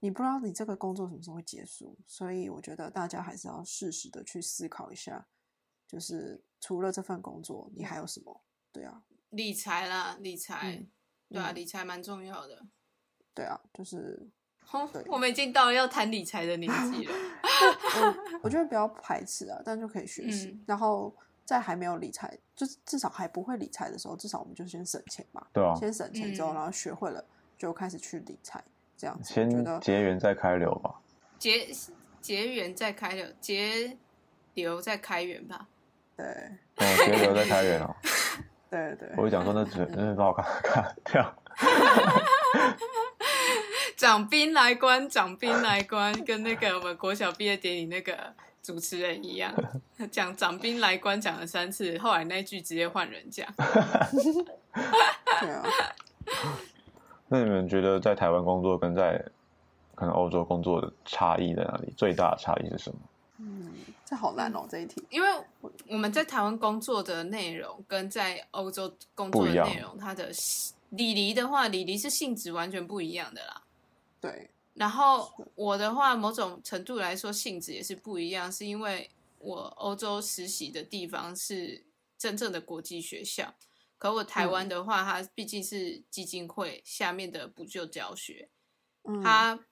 [0.00, 5.26] 你不知道你这个工作什么时候会结束，所以我觉得大家还是要适时的去思考一下，
[5.86, 8.42] 就是除了这份工作，你还有什么？
[8.72, 10.90] 对啊，理财啦，理财，嗯
[11.28, 12.64] 对啊，嗯理财蛮重要的。
[13.34, 14.30] 对啊，就是
[14.70, 17.14] 哦，我们已经到了要谈理财的年纪了。
[18.00, 20.46] 我我觉得不要排斥啊，但就可以学习。
[20.48, 21.14] 嗯然后
[21.50, 25.44] 在还没有理财，就是至少还不会理财的时候，至少我们就先省钱嘛。
[25.52, 27.24] 对啊，先省钱之后，嗯然后学会了，
[27.58, 28.62] 就开始去理财，
[28.96, 29.34] 这样子。
[29.34, 31.00] 先得结缘再开流吧。
[31.40, 31.66] 结
[32.20, 33.98] 结缘再开流，结
[34.54, 35.66] 流再开源吧。
[36.16, 36.24] 对
[36.76, 37.96] 哦，结流再开源哦。
[38.70, 41.36] 对对，我就讲说那只那是把我看看掉。
[43.96, 49.54] 长兵来关，长兵来关，跟那个我们国小毕业典礼那个主持人一样，
[50.10, 53.46] 讲长兵来官讲了三次，后来那句直接换人讲。
[55.40, 55.62] 对啊，
[57.28, 59.24] 那你们觉得在台湾工作跟在
[59.94, 61.92] 可能欧洲工作的差异在哪里？
[61.96, 62.98] 最大的差异是什么？
[63.38, 63.72] 嗯，
[64.04, 65.02] 这好难哦，这一题。
[65.08, 65.28] 因为
[65.88, 70.30] 我们在台湾工作的内容跟在欧洲工作的内容，它的
[70.90, 73.62] 礼仪的话，礼仪是性质完全不一样的啦。
[74.20, 81.84] 对，然后我的话，某种程度来说性质也是不一样，是因为我欧洲实习的地方是
[82.16, 83.54] 真正的国际学校，
[83.98, 88.48] 可我台湾的话，它毕竟是基金会下面的补救教学，
[89.02, 89.66] 嗯，它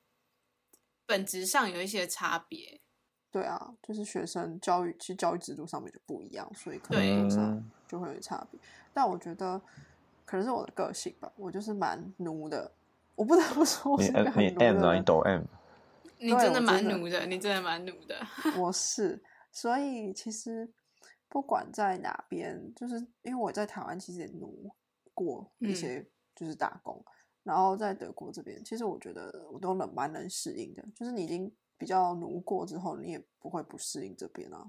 [1.07, 2.83] 本质上有一些差别。
[3.31, 8.61] 对啊，就是学生教育，其实教育制度上面就不一样，所以可能多少嗯就会有差别。
[8.93, 9.59] 但我觉得
[10.27, 12.71] 可能是我的个性吧，我就是蛮奴的。
[13.19, 14.95] 我不得不说，我你是一个很你 M 啊？
[14.95, 15.05] 你的。
[15.05, 15.43] 抖 M？
[16.21, 18.17] 你真的蛮奴的，你真的蛮奴的。
[18.57, 20.73] 我 是，所以其实
[21.29, 24.71] 不管在哪边，就是因为我在台湾其实也奴
[25.15, 27.05] 过一嗯些就是打工，
[27.43, 30.85] 然后在德国这边，其实我觉得我都能蛮能适应的。
[30.95, 34.65] 就是你已经比较奴过之后，你也不会不适应这边啊。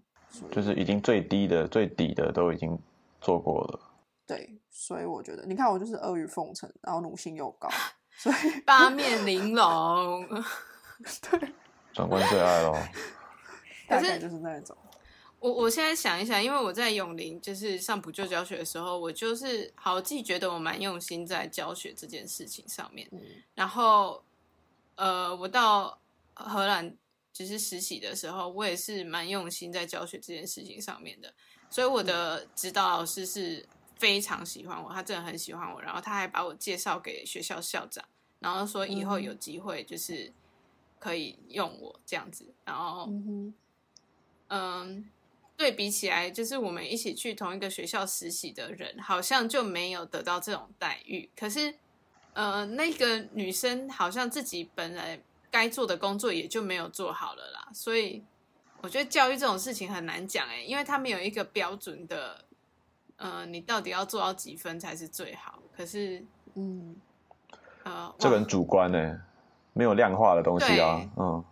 [0.51, 2.77] 就是已经最低的、最底的都已经
[3.21, 3.79] 做过了。
[4.27, 7.67] 对，所以我觉得，你看我就是阿谀奉承，然后奴性又高，
[8.19, 10.27] 所以八面玲珑。
[11.32, 11.53] 对，
[11.93, 12.77] 长官最爱咯。
[13.88, 14.77] 可是就是那一种。
[15.39, 23.08] 我我现在想一想，因为我在永林就是上补救教学的时候，我就是好自己觉得我蛮用心在教学这件事情上面。
[23.13, 23.19] 嗯
[23.55, 24.21] 然后，
[24.95, 25.97] 呃，我到
[26.34, 26.93] 荷兰
[27.32, 31.34] 就是实习的时候，我也是蛮用心在教学这件事情上面的。
[31.69, 33.65] 所以我的指导老师是
[33.99, 38.03] 非常喜欢我，他真的很喜欢我，然后他还把我介绍给学校校长，
[38.39, 40.33] 然后说以后有机会就是
[40.97, 42.51] 可以用我这样子。
[42.65, 43.07] 然后，
[44.47, 45.05] 嗯
[45.57, 51.29] 对比起来，就是我们一起去同一个学校实习的人，好像就没有得到这种待遇。
[51.35, 51.75] 可是，
[52.31, 57.67] 呃，那个女生好像自己本来该做的工作也就没有做好了啦。
[57.73, 58.23] 所以，
[58.79, 62.45] 我觉得教育这种事情很难讲诶，因为他们有一个标准的，
[63.19, 65.60] 呃，你到底要做到几分才是最好。
[65.75, 66.95] 可是，嗯，
[67.84, 69.21] 呃，这个很主观呢，
[69.73, 71.10] 没有量化的东西啊对。
[71.17, 71.43] 嗯，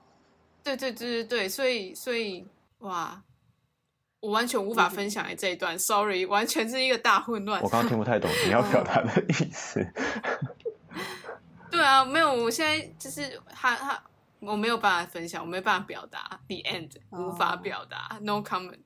[0.64, 2.48] 对对对对对，所以所以
[2.80, 3.22] 哇，
[4.22, 7.70] 我完全无法分享这一段，sorry，完全是一个大混乱我。
[7.70, 9.86] 刚刚听不太懂你要表达的意思。
[11.70, 14.02] 对啊，没有，我现在就是他他
[14.40, 18.80] 我没有办法分享，我没办法表达，the end，哦无法表达，no comment。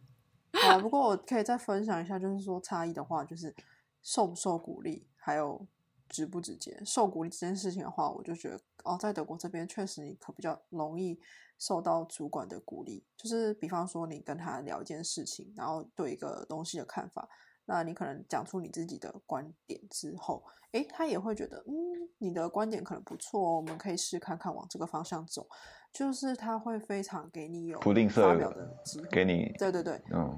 [0.54, 3.56] 好，不过我可以再分享一下，就是说差异的话，就是
[4.02, 5.66] 受不受鼓励，还有
[6.10, 6.82] 直不直接。
[6.86, 11.20] 受鼓励这件事情的话，我就觉得哦，在德国这边确实你可比较容易
[11.58, 17.30] 受到主管的鼓励，就是比方说你跟他聊一件事情，然后对一个东西的看法，
[17.66, 21.74] 那你可能讲出你自己的观点之后，诶，他也会觉得嗯，
[22.18, 25.48] 你的观点可能不错哦，我们可以试看看往这个方向走，
[25.92, 30.38] 就是他会非常给你有不吝发表啬的机会，给你，对对对，嗯，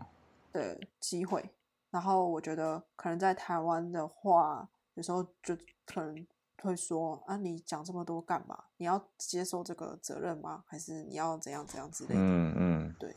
[0.51, 1.49] 的机会。
[1.91, 6.25] 然后我觉得可能在台湾的话，有时候就可能
[6.61, 8.63] 会说啊，你讲这么多干嘛？
[8.77, 10.63] 你要接受这个责任吗？
[10.65, 12.19] 还是你要怎样怎样之类的？
[12.19, 13.15] 嗯嗯，对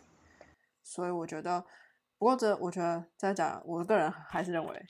[0.82, 1.64] 所以我觉得，
[2.18, 4.86] 不过这我觉得在讲，我个人还是认为，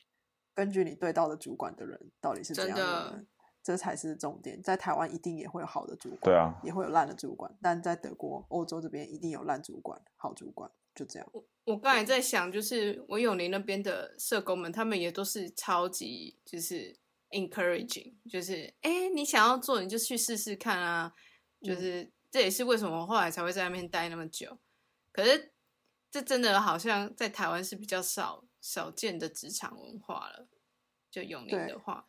[0.52, 3.26] 根据你对到的主管的人到底是怎样的人，
[3.66, 4.62] 这才是重点。
[4.62, 11.28] 在台湾一定也会有好的主管，对啊，也会有烂的主管，但在德国、欧洲这边一定有烂主管、好主管，就这样。
[11.64, 16.96] 我刚才在想，就是我永林那边的社工们，他们也都是超级就是
[17.30, 21.12] encouraging，就是哎、诶你想要做你就去试试看啊，
[21.60, 24.56] 就是、这也是为什么我后来才会在那边待那么久。
[25.10, 25.50] 可是
[26.08, 30.46] 这真的好像在台湾是比较少少见的职场文化了，
[31.10, 32.06] 就永林对的话，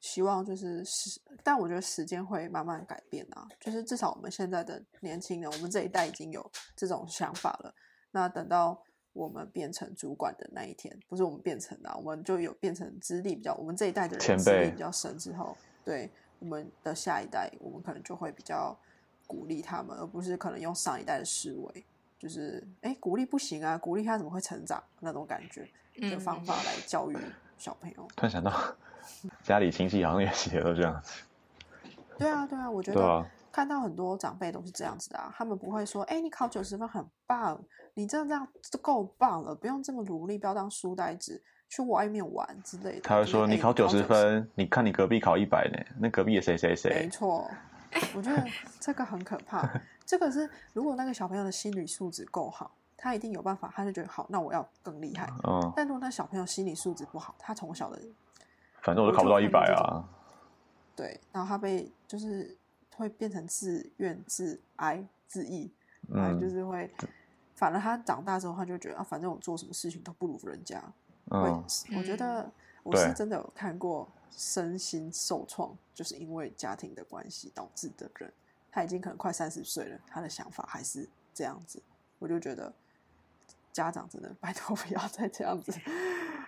[0.00, 3.46] 希望就是时，但我觉得时间会慢慢改变啊。
[3.60, 7.74] 就是至少我们现在的年轻人，我们这一代已经有这种想法了。
[8.10, 8.82] 那等到
[9.12, 18.76] 我们变成主管的那一天，不是我们变成的啊，我们就有变成资历比较，我们这一代的人资历比较深之后，对我们的下一代，我们可能就会比较
[19.26, 21.84] 鼓励他们，而不是可能用上一代的思维，
[22.18, 27.16] 就是哎鼓励不行啊，鼓励他怎么会成长那种感觉的嗯方法来教育
[27.58, 28.08] 小朋友。
[28.16, 28.50] 突然想到，
[29.42, 31.22] 家里亲戚好像也也都这样子，
[32.18, 37.60] 对啊，对啊，我觉得看到很多长辈都是这样子的啊，他们不会说，哎、你考九十分很棒，
[37.94, 43.00] 你真的这样就够棒了，不用这么努力，不要当书呆子，去外面玩之类的。
[43.00, 47.50] 他会说你考九十分，你看你隔壁考一百呢，那隔壁的谁谁谁没，错，
[48.14, 48.44] 我觉得
[48.78, 49.68] 这个很可怕。
[50.06, 55.28] 这个是如果那个小朋友的心理素质够好，他一定有办法，他就觉得好，那我要更厉害。
[55.44, 58.00] 嗯，但如果那小朋友心理素质不好，他从小的
[58.82, 60.04] 反正我都考不到一百啊，
[60.96, 62.56] 对，然后他被就是
[62.96, 65.70] 会变成自怨自哀自艾，
[66.08, 66.50] 反正就嗯。
[66.50, 66.90] 是会，
[67.54, 70.82] 反正他长大之后，他就觉得啊，反正我做什么事情都不如人家。
[71.30, 71.64] 嗯，，
[71.96, 72.50] 我觉得
[72.82, 78.32] 我是真的有看过身心受创，就是因为家庭的关系导致的人，
[78.70, 81.80] 他已经可能快三十岁了，他的想法还是这样子，
[82.18, 82.72] 我就觉得
[83.72, 85.70] 家长真的 拜托不要再这样子，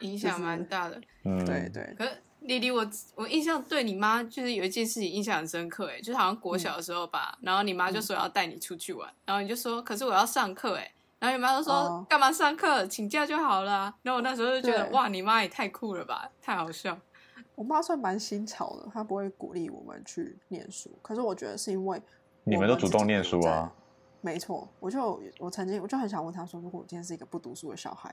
[0.02, 1.00] 影响就是蛮大的。
[1.24, 2.10] 嗯，对对，可是
[2.40, 13.94] 丽丽，我我印象对你妈就是有一件事情印象很深刻，哎，就是好像国小的时候吧，然后你妈就说要带你出去玩，然后你就说可是我要上课，哎，然后你妈就说、哦干嘛上课，请假就好了啊。
[14.02, 16.98] 然后我那时候就觉得哇，你妈也太酷了吧，太好笑。
[17.54, 22.02] 我妈算蛮新潮的，她不会鼓励我们去念书，可是我觉得是因为
[22.44, 23.72] 你们都主动念书啊。
[24.20, 28.12] 没错，我就我曾经我就很想问她说，如果我今天是一个不读书的小孩，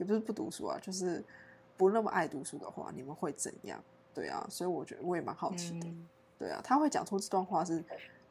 [0.00, 1.22] 也不是不读书啊，就是
[1.76, 3.78] 不那么爱读书的话，你们会怎样？
[4.14, 5.86] 对啊，所以我觉得我也蛮好奇的。
[5.86, 7.84] 嗯，对啊，他会讲出这段话是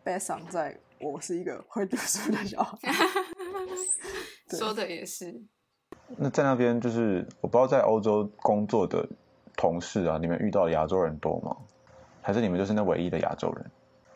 [0.04, 2.78] based on 在我是一个会读书的小孩。
[4.50, 5.40] 对说的也是。
[6.18, 9.08] 那在那边就是我不知道在欧洲工作的
[9.56, 11.56] 同事啊，你们遇到的亚洲人多吗？
[12.24, 13.72] 还是你们就是那唯一的亚洲人？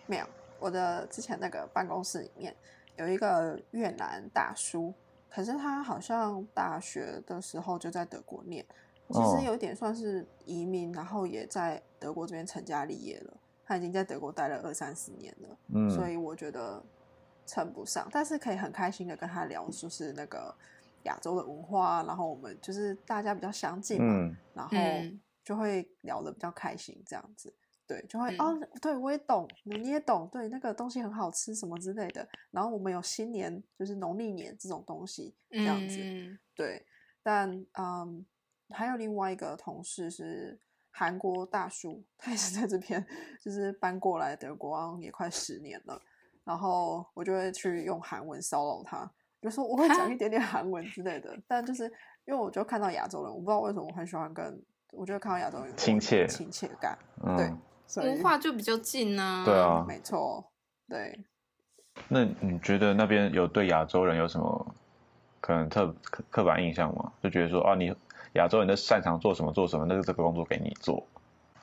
[0.07, 0.25] 没有，
[0.59, 2.55] 我的之前那个办公室里面
[2.97, 4.91] 有一个越南大叔
[5.33, 8.63] 可是他好像大学的时候就在德国念，
[9.09, 13.33] 其哦实有点算是移民，然后也在德国这边成家立业了。
[13.65, 16.83] 他已经在德国待了二三十年了，嗯，所以我觉得
[17.47, 20.53] 称不上，但是可以很开心的跟他聊，就是那个
[21.05, 27.51] 亚洲的文化啊，然后我们就是大家比较相近嘛，嗯然后嗯就会聊的比较开心，这样子。
[27.87, 32.27] 对，就会、嗯哦，对我也懂，你也懂，对，那个东西很好吃什么之类的。
[32.51, 35.97] 然后我们有新年，就是农历年这种东西，这样子。
[36.01, 36.85] 嗯对，
[37.21, 38.25] 但嗯，
[38.69, 40.57] 还有另外一个同事是
[40.91, 43.05] 韩国大叔，他也是在这边，
[43.41, 46.01] 就是搬过来德国，也快十年了。
[46.45, 49.09] 然后我就会去用韩文骚扰他，
[49.41, 51.37] 就说我会讲一点点韩文之类的。
[51.47, 51.85] 但就是
[52.25, 54.61] 因为我就看到亚洲人，我不知道为什么我很喜欢跟，
[54.91, 57.51] 我就会看到亚洲人亲切亲切感，嗯，对，
[57.97, 59.85] 文化就比较近呢、对啊。
[59.87, 60.43] 没错，
[60.87, 61.19] 对。
[62.07, 64.75] 那你觉得那边有对亚洲人有什么
[65.39, 67.11] 可能特刻刻板印象吗？
[67.21, 67.93] 就觉得说啊，你
[68.33, 71.05] 亚洲人的擅长做什么做什么，那个这个工作给你做。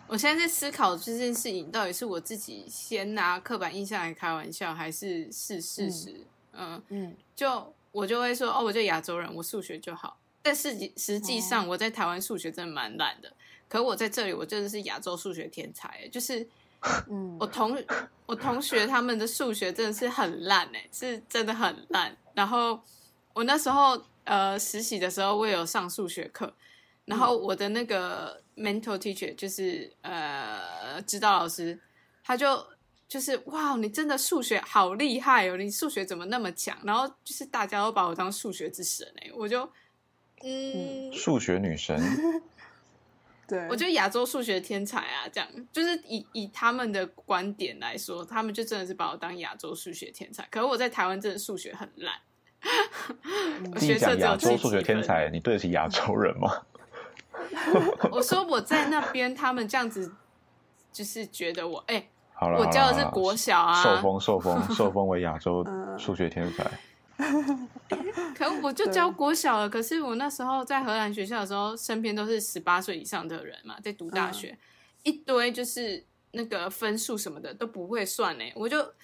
[0.06, 6.26] 我现在在思考这件事情，到底是我自己先拿刻板印象来开玩笑，还是是事实？
[6.52, 10.16] 嗯，嗯就我就会说，哦，我就亚洲人，我数学就好。
[10.42, 13.32] 但是实际上，我在台湾数学真的蛮烂的。
[13.70, 16.46] 可我在这里，我真的是亚洲数学天才，就是
[17.08, 17.80] 嗯我同
[18.26, 22.14] 我同学他们的数学真的是很烂哎，是真的很烂。
[22.34, 22.82] 然后
[23.32, 26.52] 我那时候呃实习的时候，我也有上数学课，
[27.04, 31.78] 然后我的那个 mental teacher 就是呃指导老师，
[32.24, 32.66] 他就
[33.08, 36.76] 就是哇，你真的数学好厉害哦，你数学怎么那么强？
[36.82, 39.62] 然后就是大家都把我当数学之神哎，我就
[40.42, 41.96] 嗯数学女神，
[43.50, 50.46] 对，我觉得亚洲数学天才啊，这样就是以以他们的观点来说，他们就真的是把我当亚洲数学天才。
[50.50, 52.14] 可是我在台湾真的数学很烂，
[53.80, 54.80] 学测只有讲亚洲数学。
[54.80, 56.48] 天才，你对得起亚洲人吗？
[58.12, 60.12] 我说我在那边，他们这样子
[60.92, 66.70] 就是觉得我哎、好了，我教的是国小啊受封受封 受封为亚洲嗯数学天才。
[68.34, 74.58] 可我就教国小了，可是我那时候在荷兰学校的时候，身边都是十八岁以上的人嘛，在读大学，
[75.02, 78.94] 一堆就是那个分数什么的都不会算呢，我就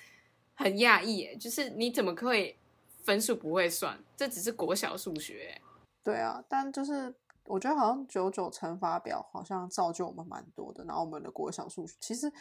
[0.55, 2.57] 很讶异哎，就是你怎么可以
[3.03, 3.99] 分数不会算？
[4.17, 5.63] 这只是国小数学欸，
[6.03, 7.15] 对啊，但就是
[7.45, 12.33] 我觉得好像九九乘法表好像造就我们蛮多的，然后我们的国小数学，其实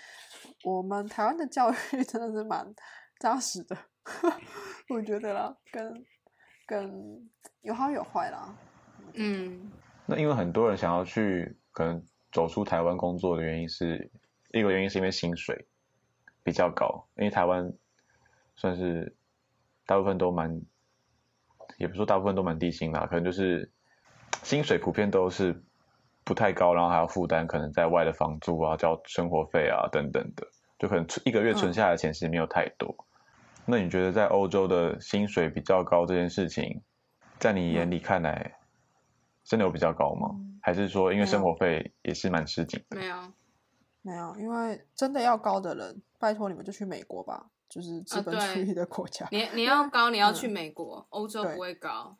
[0.64, 2.74] 我们台湾的教育 真的是蛮
[3.20, 3.78] 扎实的，
[4.90, 6.06] 我觉得啦，跟
[6.66, 7.30] 跟
[7.62, 8.56] 有好有坏啦。
[9.14, 9.72] 嗯
[10.06, 14.12] 那因为很多人想要去可能走出台湾工作的原因是，
[14.52, 15.68] 一个原因是因为薪水
[16.44, 17.74] 比较高，因为台湾
[18.56, 19.16] 算是
[19.86, 20.62] 大部分都蛮，
[21.78, 23.72] 也不是说大部分都蛮低薪啦，可能就是
[24.44, 25.64] 薪水普遍都是
[26.24, 30.48] 不太高，然后还要负担可能在外的房租啊、交生活费啊等等的，
[30.78, 32.96] 就可能存一个月存嗯下来的钱其实没有太多。
[33.66, 36.84] 那你觉得在欧洲的薪水比较高这件事情，
[37.40, 38.60] 在你眼里看来，
[39.44, 40.30] 真的有比较高吗？
[40.34, 42.98] 嗯还是说因为生活费也是蛮吃紧的？
[42.98, 43.32] 没有
[44.02, 49.28] 没有，因为真的要高的人，拜托你们就去美国吧，就是资本主义的国家。
[49.32, 52.18] 你你要高，你要去嗯美国，欧洲不会高。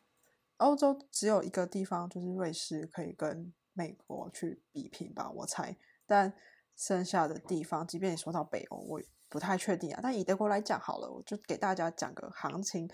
[0.58, 5.76] 欧洲只有一个地方，就是瑞士可以跟美国去比拼吧，我猜。
[6.06, 6.32] 但
[6.76, 10.00] 剩下的地方，即便你说到北欧，我不太确定啊。
[10.02, 12.88] 但以德国来讲好了，我就给大家讲个行情。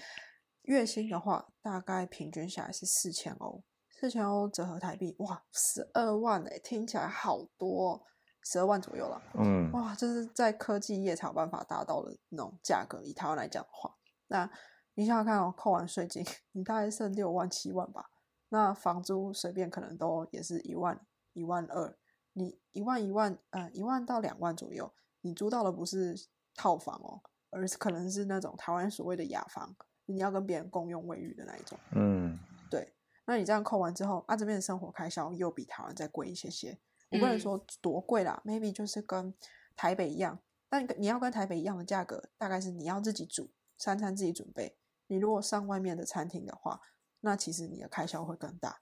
[0.63, 8.03] 月薪的话，大概平均下来是四千欧，四千欧折合台币，哇，十二万哎、听起来好多、哦，
[8.45, 9.21] 十二万左右了。
[9.35, 13.03] 嗯，哇，这是在科技业才有办法达到的那种价格。
[13.03, 13.93] 以台湾来讲的话，
[14.29, 14.49] 那
[14.95, 18.11] 你想想看哦，扣完税金，你大概剩六万七万吧。
[18.51, 21.97] 那房租随便可能都也是一万一万二，
[22.35, 26.15] 你一万一万呃一万到两万左右，你租到的不是
[26.55, 27.21] 套房哦，
[27.51, 31.79] 而是可能是那种台湾所谓的雅房，你要跟别人共用卫浴的那一种。
[31.93, 32.39] 嗯，
[32.71, 32.93] 对，
[33.25, 36.79] 那你这样扣完之后，啊这边的生活开销又比台湾再贵一些些。
[37.11, 39.35] 我不能嗯说多贵啦、m a y b e 就是跟
[39.77, 44.77] 台北一样，但你要跟台北一样的价格，大概是你要自己煮，三餐自己准备。
[45.09, 46.81] 你如果上外面的餐厅的话，
[47.21, 48.81] 那其实你的开销会更大。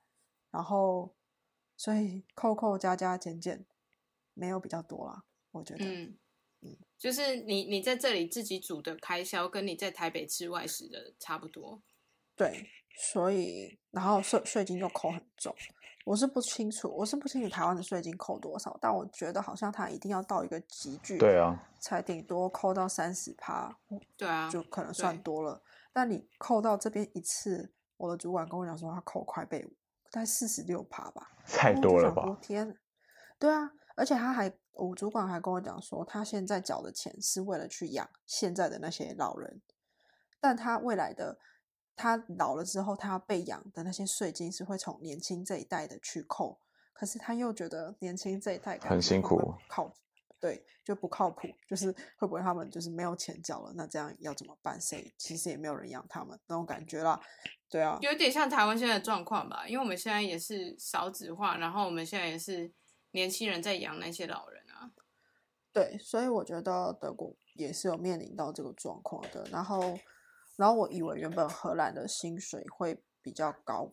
[0.52, 1.14] 然后，
[1.76, 3.66] 所以扣扣加加减减，
[4.32, 5.84] 没有比较多啦，我觉得。
[7.00, 11.80] 就是你你在这里自己煮的开销，跟你在台北吃外食的差不多。
[12.36, 15.54] 对，所以然后税税金就扣很重，
[16.04, 23.74] 我是不清楚，我是不清楚台湾的税金扣多少，但我觉得好像它一定要到一个集聚，对啊，才顶多扣到三十趴，
[24.18, 25.62] 对啊，就可能算多了。
[25.94, 29.62] 但你扣到这边一次我的主管跟我讲说，他扣快被
[30.10, 32.38] 大概四十六趴吧，太多了吧？
[32.42, 32.76] 天，
[33.38, 33.70] 对啊，
[34.00, 39.60] 而且他还，我主管还跟我讲说，他现在缴的钱是为了去养现在的那些老人，
[40.40, 41.38] 但他未来的
[41.94, 46.58] 他老了之后，他要被养的那些税金是会从年轻这一代的去扣，
[46.94, 49.92] 可是他又觉得年轻这一代很辛苦靠，
[50.40, 54.80] 对，就不靠谱，就是会不会他们就是没有钱缴了，那这样要怎么办？
[54.80, 57.20] 谁其实也没有人养他们那种感觉啦，
[57.68, 62.72] 对啊，有点像台湾现在的状况吧，因为我们现在也是少子化，然后我们现在也是
[63.12, 64.92] 年轻人在养那些老人啊。
[65.72, 69.44] 对，所以我觉得德国也是有面临到这个状况的。
[69.50, 69.98] 然后，
[70.56, 73.92] 然后我以为原本荷兰的薪水会比较高，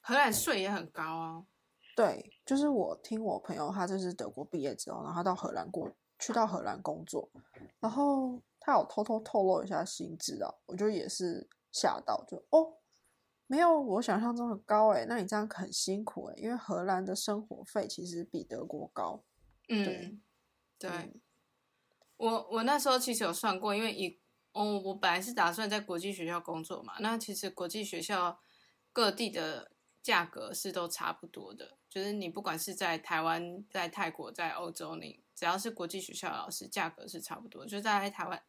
[0.00, 1.46] 荷兰税也很高啊。
[1.96, 7.30] 对，就是我听我朋友他就是德国毕业之后，然后他到荷兰过去到荷兰工作，
[7.80, 12.74] 然后他有偷偷透露一下薪资啊，我就也是吓到，就哦，
[13.54, 19.22] 没有我想象中的高诶，那你这样很辛苦诶，因为荷兰的生活费其实比德国高。
[19.68, 20.22] 对嗯，
[20.76, 21.20] 对，嗯
[22.16, 24.18] 我我那时候其实有算过，因为以
[24.50, 28.40] 哦，我本来是打算在国际学校工作嘛，那其实国际学校
[28.92, 29.70] 各地的
[30.02, 38.42] 价格是都差不多的，就是你不管是在台湾、在泰国、在欧洲，你只要是国际学校老师，价格是差不多，就在台湾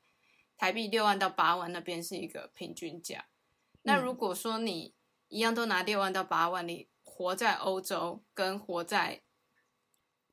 [0.58, 3.28] 台币六万到八万那边是一个平均价。
[3.86, 4.04] 那嗯。
[4.04, 4.94] 如果说你
[5.30, 9.22] 一样都拿六万到八万，你活在欧洲跟活在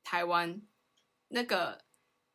[0.03, 0.61] 台湾，
[1.29, 1.83] 那个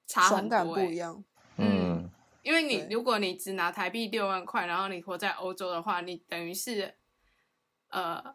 [0.06, 1.24] 差很多、爽感不欸一样，
[1.58, 2.10] 嗯，
[2.42, 6.96] 因为你如果你只拿台币六万块，然后你活在欧洲的话，你等于是，
[7.88, 8.34] 呃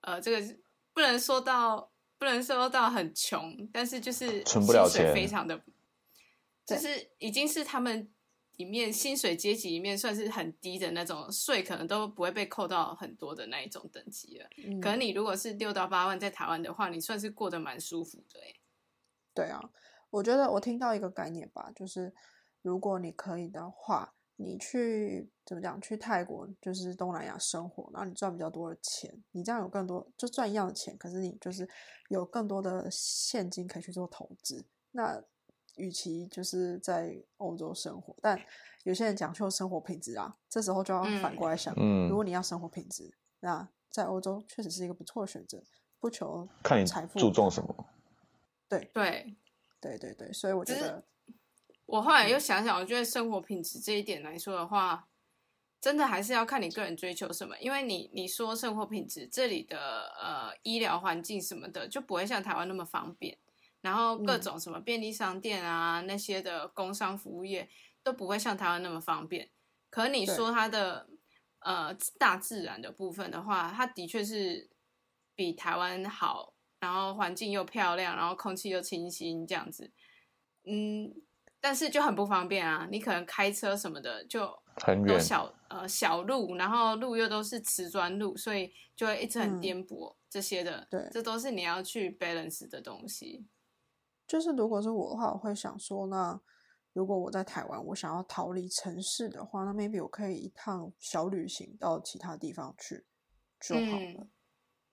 [0.00, 0.56] 呃，这个
[0.92, 5.62] 不能说到不能说到很穷，但是就是存不了薪水钱非常的，
[6.66, 8.12] 就是已经是他们
[8.62, 14.46] 里面薪水阶级里面算是很低的那种，税可能都不会被扣到很多的那一种等级了。
[14.64, 18.54] 嗯可能你如果是六到八万在台湾的话，你算是过得蛮舒服的哎、
[19.34, 19.60] 对啊，
[20.10, 22.14] 我觉得我听到一个概念吧，就是
[22.62, 25.80] 如果你可以的话，你去怎么讲？
[25.80, 31.68] 去泰国就是东南亚生活，然后你赚比较多的钱，你这样有更多就赚一样的钱，可是你就是
[32.08, 34.64] 有更多的现金可以去做投资。
[34.92, 35.22] 那
[35.76, 38.40] 与其就是在欧洲生活，但
[38.84, 45.62] 有些人讲究生活品质啊，这时候就要反嗯过来想，嗯如果你要生活品质，那在欧洲确实是一个不错的选择，
[46.00, 47.86] 不求看你财富注重什么。
[48.68, 49.36] 对，对
[49.80, 51.04] 对对对，所以我觉得。
[51.84, 55.06] 我后来又想想，我觉得生活品质这一点来说的话，
[55.78, 57.54] 真的还是要看你个人追求什么。
[57.58, 63.36] 因为你你说生活品质，这里的呃医疗环境什么的就不会像台湾那么方便，
[63.82, 67.68] 然后各嗯种什么便利商店啊、那些的工商服务业
[68.02, 69.50] 都不会像台湾那么方便。
[69.90, 71.10] 可你说它的
[71.58, 74.70] 呃大自然的部分的话，它的确是
[75.34, 79.92] 比台湾好，然后环境又漂亮，然后空气又清新这样子。
[80.64, 81.12] 嗯，
[81.60, 82.88] 但是就很不方便啊！
[82.90, 90.86] 你可能开车什么的就都很远，小呃小路，然后路又都是瓷砖路，所以就会一直很嗯颠簸、这些的。
[90.90, 93.44] 对这都是你要去 balance 的东西。
[94.26, 96.40] 就是如果是我的话，我会想说，那
[96.92, 103.04] 如果我在台湾，我想要逃离城市的话，那 maybe 我可以一趟小旅行到其他地方去
[103.60, 104.20] 就好了。
[104.20, 104.30] 嗯，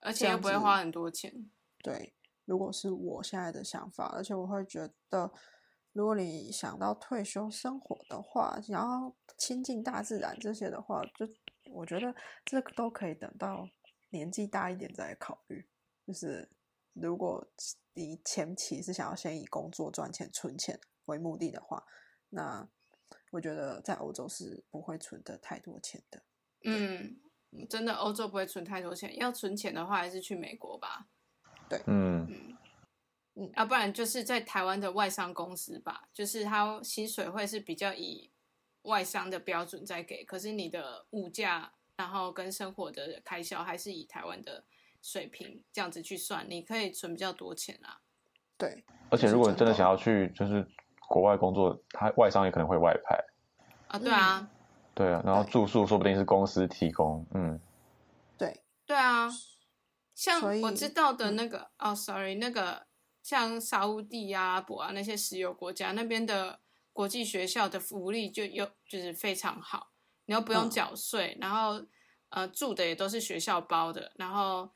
[0.00, 1.50] 而且又这样子不会花很多钱。
[1.82, 2.14] 对，
[2.44, 5.32] 如果是我现在的想法，而且我会觉得，
[5.92, 11.26] 如果你想到退休生活的话，想要亲近大自然这些的话，就
[11.72, 12.14] 我觉得
[12.44, 13.68] 这个都可以等到
[14.10, 15.66] 年纪大一点再考虑。
[16.06, 16.50] 就是
[16.92, 17.46] 如果
[17.94, 21.84] 你前期是想要先以工作赚钱、存钱为目的的话，
[22.30, 22.68] 那
[23.30, 26.22] 我觉得在欧洲是不会存的太多钱的。
[26.64, 27.20] 嗯，
[27.68, 31.08] 真的欧洲不会存太多钱，要存钱的话还是去美国吧。
[31.68, 32.56] 对嗯，
[33.34, 38.30] 要、啊不然就是在台湾的外商公司吧，就是他薪水会是比较以
[38.82, 44.64] 外商的标准在给，可是你的物价，然后跟生活的开销还是以台湾的
[45.02, 48.00] 水平这样子去算，你可以存比较多钱啊。
[48.56, 50.66] 对，而且如果你真的想要去就是
[51.08, 53.18] 国外工作，他外商也可能会外派，
[53.88, 54.50] 啊，对啊，
[54.94, 57.58] 对啊，然后住宿说不定是公司提供，嗯，
[58.36, 59.30] 对，对啊，
[60.14, 62.86] 像我知道的嗯那个、哦，sorry，那个
[63.22, 66.60] 像沙乌地啊、阿伯啊那些石油国家那边的
[66.92, 69.92] 国际学校的福利就又就是非常好，
[70.26, 71.82] 你又不用嗯缴税，然后
[72.28, 74.70] 呃住的也都是学校包的，然后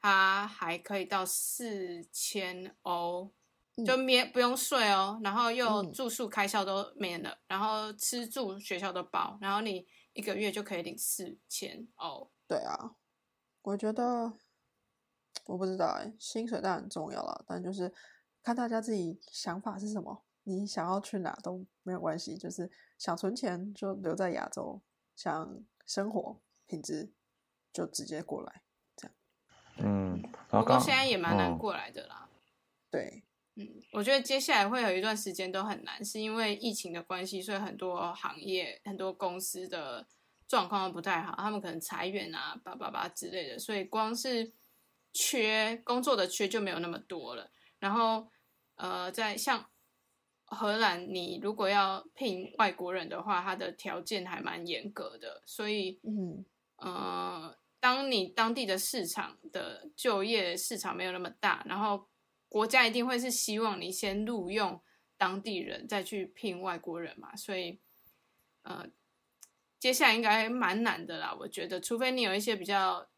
[0.00, 3.32] 它还可以到四千欧。
[3.86, 12.96] 就免不用税哦，然后又嗯住宿开销都免了，然后吃住学校都包，然后你一个月就可以领四千欧，对啊，
[13.62, 14.32] 我觉得
[15.44, 17.94] 我不知道哎，薪水当然很重要了，但就是
[18.42, 20.24] 看大家自己想法是什么。
[20.42, 22.68] 你想要去哪都没有关系，就是
[22.98, 24.82] 想存钱就留在亚洲，
[25.14, 27.12] 想生活品质
[27.72, 28.64] 就直接过来。
[29.80, 32.28] 嗯，不过现在也蛮难嗯过来的啦。
[32.90, 33.22] 对，
[33.56, 40.06] 嗯，我觉得接下来会有一段时间都很难，是因为疫情的关系，所以很多行业、很多公司的
[40.46, 44.52] 状况都不太好，他们可能裁员啊、叭叭叭之类的，所以光是
[45.12, 47.50] 缺工作的缺就没有那么多了。
[47.78, 48.28] 然后，
[48.76, 49.68] 呃，在像
[50.46, 56.44] 荷兰，你如果要聘外国人的话，他的条件还蛮严格的，所以嗯，
[56.76, 62.06] 呃，当你当地的市场的就业市场没有那么大，然后
[62.48, 64.80] 国家一定会是希望你先录用
[65.16, 67.78] 当地人，再去聘外国人嘛，所以
[68.62, 68.86] 呃，
[69.78, 73.08] 接下来应该蛮难的啦，我觉得，除非你有一些比较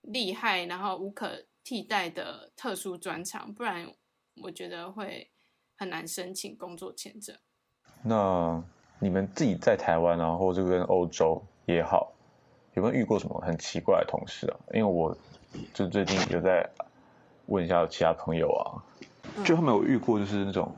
[0.00, 3.92] 厉害，然后无可替代的特殊专长，不然
[4.42, 5.30] 我觉得会
[5.76, 7.36] 很难申请工作签证。
[8.02, 8.62] 那
[9.00, 12.12] 你们自己在台湾啊，或者跟欧洲也好，
[12.74, 14.56] 有没有遇过什么很奇怪的同事啊？
[14.72, 15.16] 因为我
[15.74, 16.70] 就最近有在
[17.46, 18.82] 问一下其他朋友啊，
[19.44, 20.74] 就他们有遇过就是那种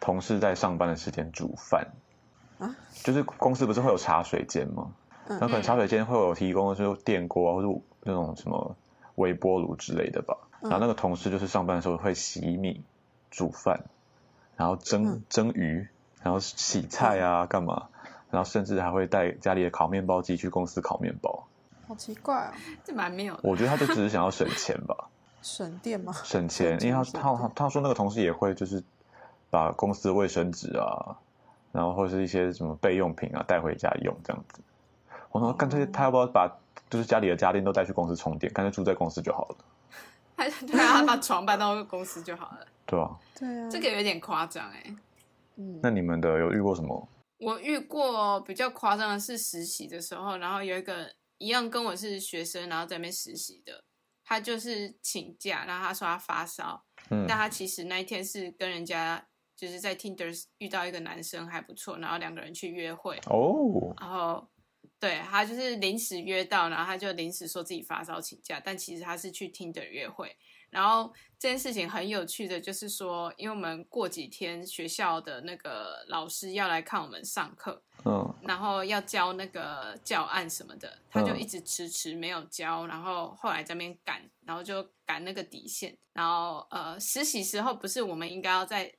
[0.00, 1.88] 同事在上班的时间煮饭
[2.58, 4.92] 啊，就是公司不是会有茶水间吗？
[5.28, 8.74] 嗯那可能茶水间会有提供的就是电锅啊，或者那种什么
[9.16, 10.36] 微波炉之类的吧。
[10.62, 12.82] 然后那个同事就是上班的时候会洗米、
[13.30, 13.84] 煮饭，
[14.56, 15.86] 然后蒸嗯蒸鱼，
[16.22, 17.88] 然后洗菜啊，干嘛？
[18.30, 21.46] 然后甚至还会带家里的烤面包机去公司烤面包。
[21.86, 22.52] 好奇怪哦，
[22.84, 23.40] 这蛮妙的。
[23.42, 24.94] 我觉得他就只是想要省钱吧，
[25.42, 26.12] 省电吗？
[26.24, 28.82] 省钱，因为他省他他说那个同事也会就是
[29.50, 31.16] 把公司的卫生纸啊，
[31.72, 34.60] 然后或是一些什么备用品啊带回家用这样子。
[35.30, 36.50] 我说干脆他要不要把
[36.90, 39.56] 就是家里的家电都带去公司充电，干脆住在公司就好了，
[40.36, 42.66] 他对啊，他把床搬到公司就好了。
[42.84, 44.94] 对啊、对啊，这个有点夸张哎。
[45.56, 47.08] 嗯，那你们的有遇过什么？
[47.38, 53.84] 我遇过比较夸张的是实习的时候，然后有一个一样跟我是学生，然后在那边实习的，
[54.24, 64.48] 他就是请假，然后他说他发烧，嗯但他其实那一天是跟人家就是在 Tinder 遇到一个男生还不错，然后两个人去约会，哦，然后
[64.98, 70.36] 对他就是临时约到，然后他就临时说自己发烧请假，但其实他是去 Tinder 约会。
[70.70, 85.96] 然后这件事情很有趣的，就是说，因为我们过几天学校的那个老师要来看我们上课，嗯然后要交那个教案什么的，他就嗯一直迟迟没有交，然后后来在那边赶，然后就赶那个底线。
[86.12, 88.92] 然后呃，实习时候不是我们应该要在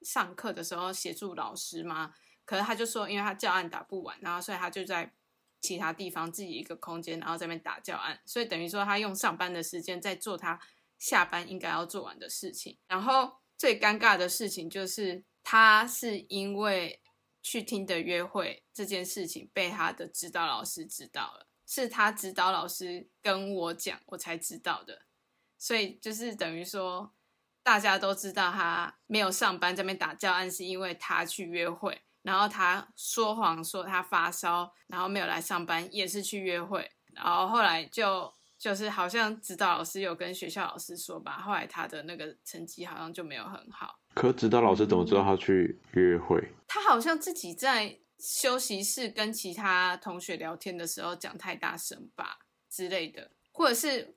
[0.00, 2.14] 上课的时候协助老师吗？
[2.44, 5.12] 可是他就说，因为他教案打不完，然后所以他就在
[5.60, 10.58] 其他地方自己一个空间，然后在那边打教案，所以等于说他用上班的时间在做他
[11.02, 12.78] 下班应该要做完的事情。
[12.86, 17.02] 然后最尴尬的事情就是，他是因为
[17.42, 25.02] 去听的约会这件事情被他的指导老师知道了，是他指导老师跟我讲，我才知道的。
[25.58, 27.12] 所以就是等于说，
[27.64, 38.32] 大家都知道他没有上班这边打教案，是因为他去约会，然后他说谎说他发烧，然后没有来上班，也是去约会，然后后来就
[38.62, 46.40] 就是好像指导老师有跟学校老师说吧，后来他的那个成绩好像就没有很好，可指导老师怎么知道他去约会？
[46.68, 52.38] 他好像自己在休息室跟其他同学聊天的时候讲太大声吧
[52.70, 54.14] 之类的，或者是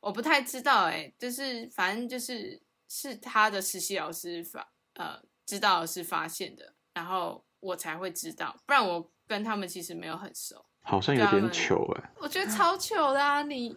[0.00, 10.66] 我不太知道哎、就是反正就是是他的实习老师发呃指导老师发现的，然后我才会知道，不然我跟他们其实没有很熟。
[10.82, 13.42] 好像有点糗哎、我觉得超糗的啊！
[13.42, 13.76] 你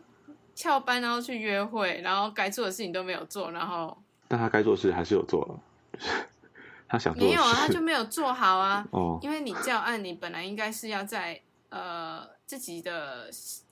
[0.59, 3.97] 翘班然后去约会，然后该做的事情都没有做，然后
[4.27, 5.59] 但他该做的事还是有做了，
[6.85, 8.85] 他想没有啊，他就没有做好啊。
[8.91, 11.39] 哦，因为你教案，你本来应该是要在
[11.69, 13.29] 呃自己的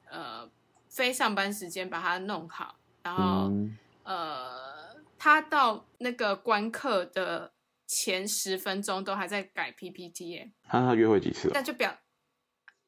[0.09, 0.49] 呃
[0.87, 7.51] 非上班时间把它弄好，然后、嗯，呃，他到那个观课的
[7.85, 11.51] 前十分钟都还在改 PPT 耶，他他约会几次、啊？
[11.53, 11.93] 那就表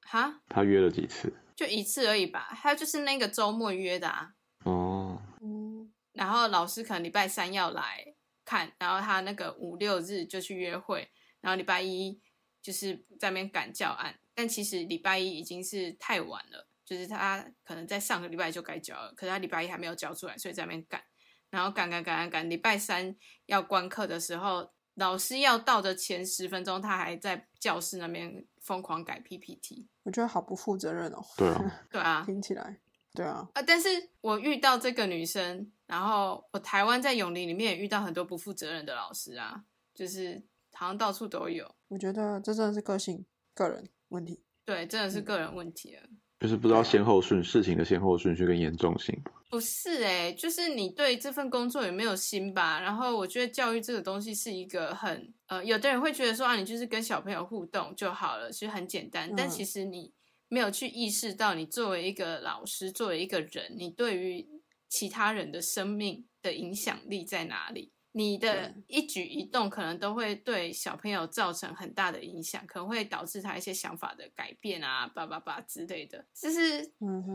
[0.05, 1.33] 哈他约了几次？
[1.59, 4.31] 就一次而已吧，他就是那个周末约的啊，
[4.63, 12.17] 哦，嗯，然后老师可能礼拜三要来看，然后他那个五六日就去约会，然后礼拜一
[12.61, 21.03] 就是在那边赶教案，但其实礼拜一已经是太晚了，就是他可能在上个礼拜就该交了，可是他礼拜一还没有交出来，所以在那边赶，
[21.49, 23.13] 然后赶赶赶赶赶，礼拜三
[23.47, 29.87] 要观课的时候，老师要到的前十分钟，他还在教室那边疯狂改 PPT。
[30.03, 31.23] 我觉得好不负责任哦。
[31.37, 32.79] 对啊， 对啊，听起来，
[33.13, 33.61] 对啊，啊！
[33.61, 33.87] 但是
[34.21, 39.63] 我遇到这个女生，然后我台湾在永林里面也遇到很多不负责任的老师啊，
[39.93, 41.69] 就是好像到处都有。
[41.87, 44.43] 我觉得这真的是个性、个人问题。
[44.65, 46.03] 对，真的是个人问题了。
[46.39, 49.21] 就是不知道先后顺事情的先后顺序跟严重性。
[49.49, 52.79] 不是哎、就是你对这份工作有没有心吧？
[52.79, 59.33] 然后我觉得教育这个东西是一个很呃，有的人会觉得说啊，你就是跟小朋友互动就好了，其实很简单。
[59.35, 60.13] 但嗯其实你
[60.47, 64.47] 没有去意识到，你作为一个老师，作为一个人，你对于
[64.87, 67.91] 其他人的生命的影响力在哪里？
[68.11, 76.25] 你的一举一动可能都会对小朋友造成很大的影响，可能会导致他一些想法的改变啊，叭叭叭之类的。
[76.33, 76.91] 就是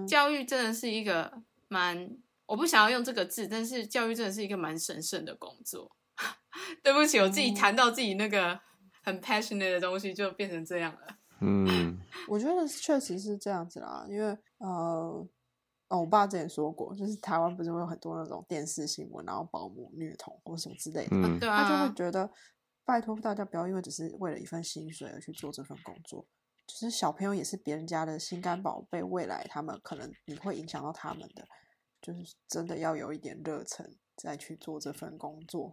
[0.09, 1.33] 教育真的是一个
[1.75, 2.09] 蛮，
[2.47, 5.91] 我不想要用这个字，但是教育真的是一个蛮神圣的工作。
[6.85, 8.61] 对不起，我自己嗯谈到自己那个
[9.03, 11.01] 很 passionate 的东西，就变成这样了。
[11.41, 11.99] 嗯，
[12.31, 14.27] 我觉得确实是这样子啦，因为
[14.59, 15.29] 呃，
[15.89, 22.31] 哦，我爸之前说过，就是台湾不是会有很多那种电视新闻，然后保姆虐童或什么之类的，嗯对他就啊会，觉得，
[22.85, 26.25] 拜托大家不要因为只是为了一份薪水而去做这份工作。
[26.67, 31.47] 就是小朋友也是别人家的心肝宝贝，未来他们可能你会影响到他们的，
[32.05, 35.73] 就是真的要有一点热忱再去做这份工作。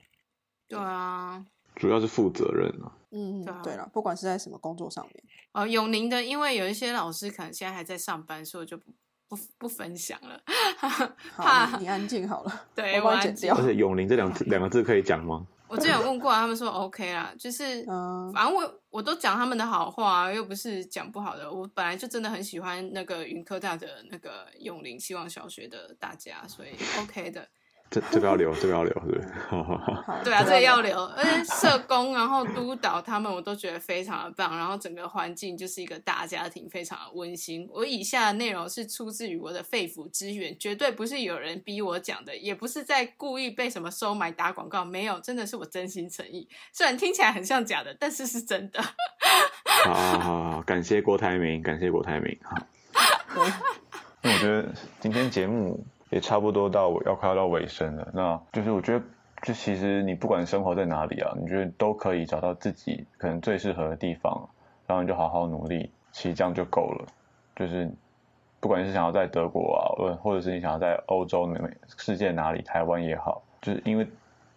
[0.69, 1.45] 对啊。
[1.75, 2.91] 主要是负责任啊。
[3.11, 5.23] 嗯对啊，对了，不管是在什么工作上面，
[5.53, 8.91] 哦，永宁的，因为有一些老师可能现在还在上班，所以我就不
[9.29, 10.41] 不不分享了。
[10.77, 11.07] 好，
[11.43, 13.63] 怕你你安静好了，对我帮我安静你剪掉而。
[13.63, 15.47] 且“永宁”这两字两个字可以讲吗？
[15.71, 21.49] 我之前有问过、啊，他们说 OK 啦，就是嗯反正我我都讲他们的好话、啊，又不是讲不好的。
[21.49, 27.47] 我本来就真的很喜欢那个云科大的那个永林希望小学的大家，所以 OK 的。
[27.91, 29.27] 这这个要留，这个要留，是不是？
[29.49, 31.03] 好好好好，对啊，不这个要留。
[31.07, 34.57] 而且社工，然后督导他们，我都觉得非常的棒。
[34.57, 37.67] 然后整个环境就是一个大家庭，非常的温馨。
[37.69, 46.47] 我以下的内容是出自于我的肺腑之言，绝对不是有人逼我讲的，也不是在故意被什么收买打广告，没有，真的是我真心诚意。
[46.71, 48.81] 虽然听起来很像假的，但是是真的。
[49.83, 52.37] 好 好好好，感谢郭台铭，感谢郭台铭。
[52.41, 52.55] 好，
[54.21, 58.07] 那我觉得今天节目也差不多到要快要到尾声了。
[58.13, 59.05] 那就是我觉得，
[59.41, 64.49] 就其实你不管生活在哪里啊，你觉得都可以找到自己可能最适合的地方，
[64.85, 67.07] 然后你就好好努力，其实这样就够了。
[67.55, 67.89] 就是
[68.59, 71.59] 不管你是想要在德国啊，或或者是你想要在欧洲、美
[71.97, 74.05] 世界哪里，台湾也好，就是因为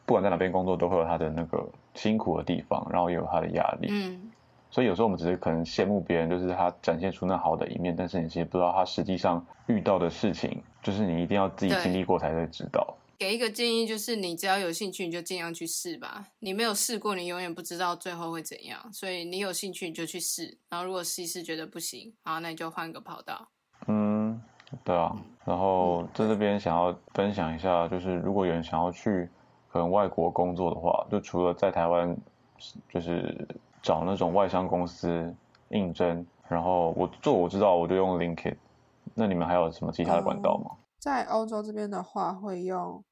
[0.04, 3.88] 不管在哪边工作，都会有他的那个辛苦的地方，然后也有他的压力。
[3.90, 4.30] 嗯，
[4.74, 12.84] 所以有时候我们只是可能羡慕别人，就是他展现出那好的一面，但是你其实不知道他实际上遇到的事情，就是你一定要自己经历过才会知道。
[13.16, 16.26] 给一个建议就是，你只要有兴趣，你就尽量去试吧。
[16.40, 18.76] 你没有试过，你永远不知道最后会怎样。
[18.92, 20.58] 所以你有兴趣，你就去试。
[20.68, 23.46] 然后如果试一试觉得不行，好，那你就换个跑道。
[23.86, 24.42] 嗯，
[24.82, 25.16] 对啊。
[25.44, 29.28] 然后在这边想要分享一下，就是如果有人想要去
[29.70, 32.16] 可能外国工作的话，就除了在台湾，
[32.92, 33.46] 就是
[33.84, 35.36] 找那种外商公司
[35.68, 38.56] 应征，然后我做我知道我就用 LinkedIn。
[39.12, 40.70] 那你们还有什么其他的管道吗？
[40.98, 43.04] 在欧洲这边的话，会用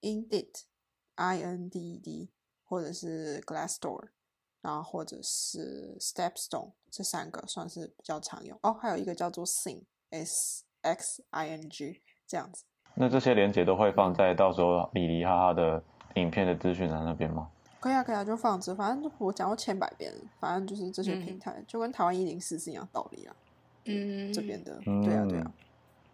[0.00, 2.30] Indeed，I N D E D，
[2.64, 4.08] 或者是 Glassdoor，
[4.60, 8.58] 然后或者是 Stepstone，这三个算是比较常用。
[8.62, 12.64] 哦，还有一个叫做 Sing，S X I N G 这样子。
[12.96, 15.80] 那这些连接都会放在到时候里里哈哈的
[16.16, 17.48] 影片的资讯栏那边吗？
[17.80, 23.36] 可以啊，可以啊，就放着，反正我讲过千百遍了，反正就是这些嗯平台，就跟台湾一零四是一样道理啊。
[23.84, 25.52] 嗯，这边的，嗯对啊，对啊，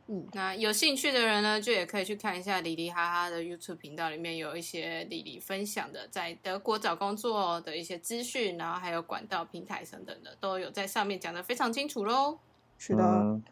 [0.09, 12.39] 嗯，那有兴趣的人呢，就也可以去看一下李黎哈哈的 YouTube 频道，里面有一些李黎分享的在德国找工作的一些资讯，然后还有管道平台等等的，都有在上面讲的非常清楚喽。
[12.77, 13.03] 是的。
[13.03, 13.43] 嗯，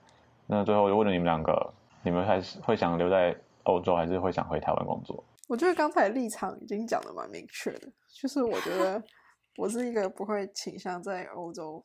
[0.47, 5.25] 那最后我就问了你们两个，你们还是会想留在欧洲，还是会想回台湾工作？
[5.51, 9.03] 我觉得刚才立场已经讲的蛮明确的，就是我觉得
[9.59, 11.85] 我是一个不会倾向在欧洲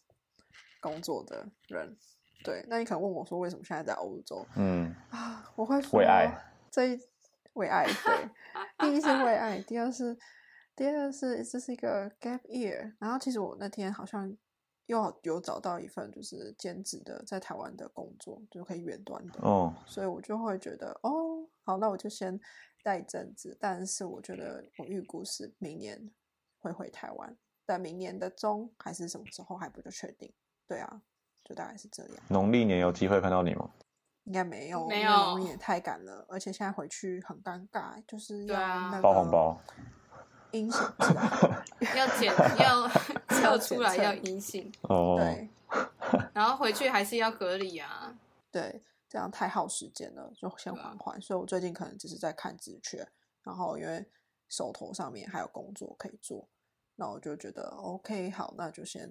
[0.80, 1.98] 工作的人。
[2.44, 5.52] 对，那你可能问我说为什么现在在欧洲嗯，啊？
[5.56, 6.32] 我会说为爱
[6.70, 7.00] 这一
[7.54, 8.30] 为爱，对，
[8.78, 10.16] 第一是为爱，第二是
[10.76, 12.94] 第二是这是一个 gap year。
[13.00, 14.32] 然后其实我那天好像
[14.86, 19.40] 又有找到一份就是兼职的在台湾的工作，就可以远端的。
[19.42, 21.35] 哦，所以我就会觉得，哦，
[21.66, 22.40] 好，那我就先
[22.84, 23.58] 待一阵子。
[23.60, 26.10] 但是我觉得我预估是明年
[26.60, 27.36] 会回台湾，
[27.66, 30.32] 但明年的中还是什么时候还不就确定。
[30.68, 31.02] 对啊，
[31.44, 32.18] 就大概是这样。
[32.30, 33.70] 农历年有机会看到你吗？
[34.24, 39.62] 应该没有，没有历也太赶了，而且现在回去很尴尬，就是要包红包，
[40.50, 40.82] 阴性
[41.96, 42.88] 要检要
[43.44, 45.48] 要测出来要阴性， 哦，对
[46.34, 48.18] 然后回去还是要隔离啊。
[48.52, 48.82] 对，
[49.16, 51.22] 这样太耗时间了，就先缓缓。
[51.22, 53.08] 所以我最近可能只是在看职缺，
[53.44, 54.06] 然后因为
[54.50, 56.50] 手头上面还有工作可以做，
[56.96, 59.10] 那我就觉得 OK，好，那就先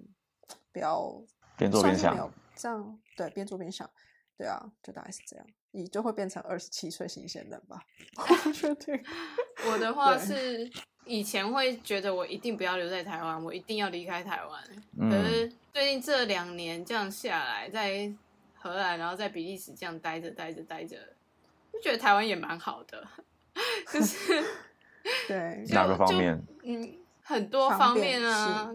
[0.71, 1.25] 不要
[1.57, 3.91] 边做边想这样，对，边做边想，
[4.37, 7.81] 对啊，就大概是这样，你就会变成二十七岁新鲜人吧？
[8.47, 9.03] 我确定，
[9.73, 10.71] 我的话是
[11.07, 14.63] 以前会觉得我一定不要留在台湾，我一定要离开台湾。
[15.01, 18.15] 嗯可是最近这两年这样下来，在
[18.65, 20.97] 荷兰，然后在比利时这样待着待着待着，
[21.71, 23.07] 就觉得台湾也蛮好的，
[23.93, 24.43] 就是
[25.29, 26.43] 对，就 哪个方面？
[26.63, 28.75] 嗯，很多方面啊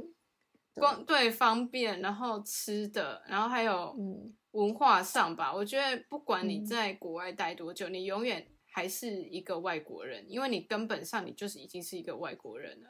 [0.75, 5.51] 光对方便，然后吃的，然后还有嗯文化上吧。
[5.51, 12.89] 我觉得不管你嗯在国外待多久，你永远还是一个外国人，因为你根本上你就是已经是一个外国人了。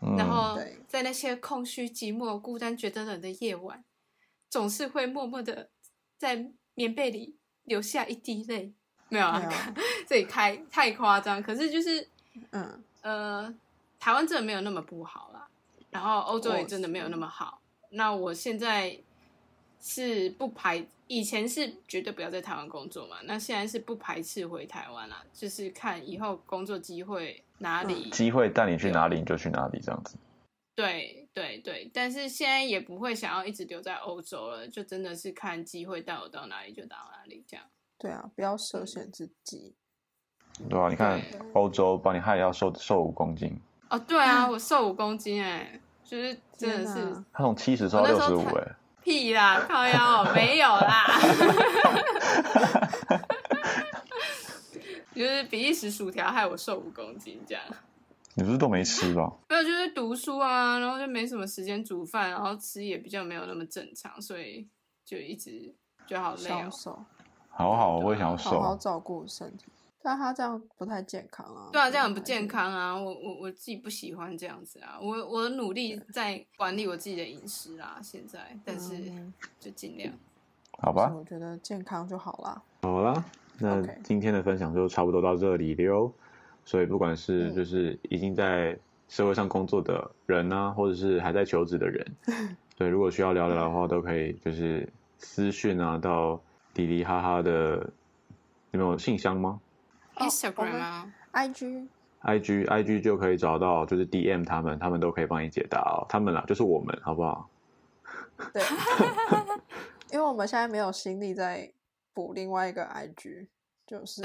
[0.00, 3.82] 嗯然后在那些空虚、寂寞、孤单、觉得冷的夜晚，
[4.48, 5.70] 总是会默默的
[6.16, 8.72] 在棉被里流下一滴泪。
[9.08, 9.74] 没有啊，没有啊
[10.06, 11.40] 这里开太夸张。
[11.42, 12.08] 可是就是
[12.50, 13.54] 嗯，呃，
[14.00, 15.48] 台湾真的没有那么不好啦，
[15.90, 17.60] 然后欧洲也真的没有那么好。
[17.90, 18.98] 那我现在
[19.80, 28.10] 是不排，以前是绝对不要在台湾工作嘛，那现在是不排斥回台湾啦，就是看以后工作机会哪里。
[28.10, 30.16] 机会带你去哪里你就去哪里，这样子。
[30.74, 37.66] 对对对，但是现在也不会想要一直留在欧洲了，就真的是看机会带我到哪里就到哪里这样。
[37.98, 39.74] 对啊，不要设限自己，
[40.70, 41.38] 对啊，你看对。
[41.52, 43.54] 欧洲把你害要瘦瘦五公斤，
[43.90, 48.74] 哦，对啊，我瘦五公斤哎，就是真的是他从七十瘦到六十五，哎，
[49.04, 51.06] 屁啦，靠腰没有啦。
[55.14, 57.62] 就是比利时薯条害我瘦五公斤这样，
[58.36, 59.32] 你不是都没吃吧？
[59.48, 64.68] 没有就是读书啊，然后就没什么时间煮饭，然后吃也比较没有那么正常，所以
[65.06, 65.74] 就一直
[66.06, 66.68] 就好累哦。
[66.68, 67.04] 消瘦，
[67.48, 68.50] 好好，我也想要瘦。
[68.50, 69.64] 好好照顾身体。
[70.02, 71.70] 但他这样不太健康啊。
[71.72, 72.46] 对啊，这样很不健。
[72.46, 72.94] 康啊！
[72.94, 80.12] 我我我自己不喜欢这样子啊，我我努力在管理我自己的饮食啊，现在，但是嗯就尽量。
[80.78, 82.62] 好吧，我觉得健康就好啦。
[82.82, 83.24] 好啦，
[83.58, 86.12] 那今天的分享就差不多到这里了。
[86.66, 92.06] 所以不管是嗯就是已经在社会上工作的人呢、或者是还在求职的人，
[92.76, 94.86] 对，如果需要聊聊的话，都可以就是
[95.16, 96.38] 私讯啊到
[96.74, 97.88] 迪迪哈哈的，
[98.70, 99.58] 你们有信箱吗
[100.16, 106.04] Instagram 们啊，IG？IG IG 就可以找到，就是 DM 他们，他们都可以帮你解答哦。
[106.08, 107.48] 他们啦，就是我们，好不好？
[108.52, 108.62] 对，
[110.12, 111.70] 因为我们现在没有心力再
[112.12, 113.46] 补另外一个 IG，
[113.86, 114.22] 就是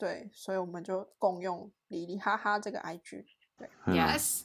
[0.00, 3.24] 对对，所以我们就共用李李哈哈这个 IG。
[3.84, 4.44] 嗯 Yes，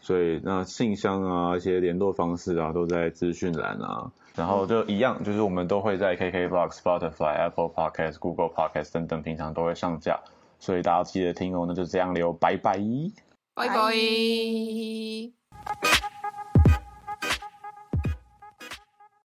[0.00, 4.12] 所以那信箱啊，一些联络方式啊，都在资讯栏啊。
[4.36, 10.20] 然后就一样，就是我们都会在 KKBox、Spotify、Apple Podcast、Google Podcast 等等平常都会上架，
[10.60, 11.64] 所以大家记得听哦。
[11.66, 12.78] 那就这样溜，拜拜。
[13.54, 13.90] 拜拜拜。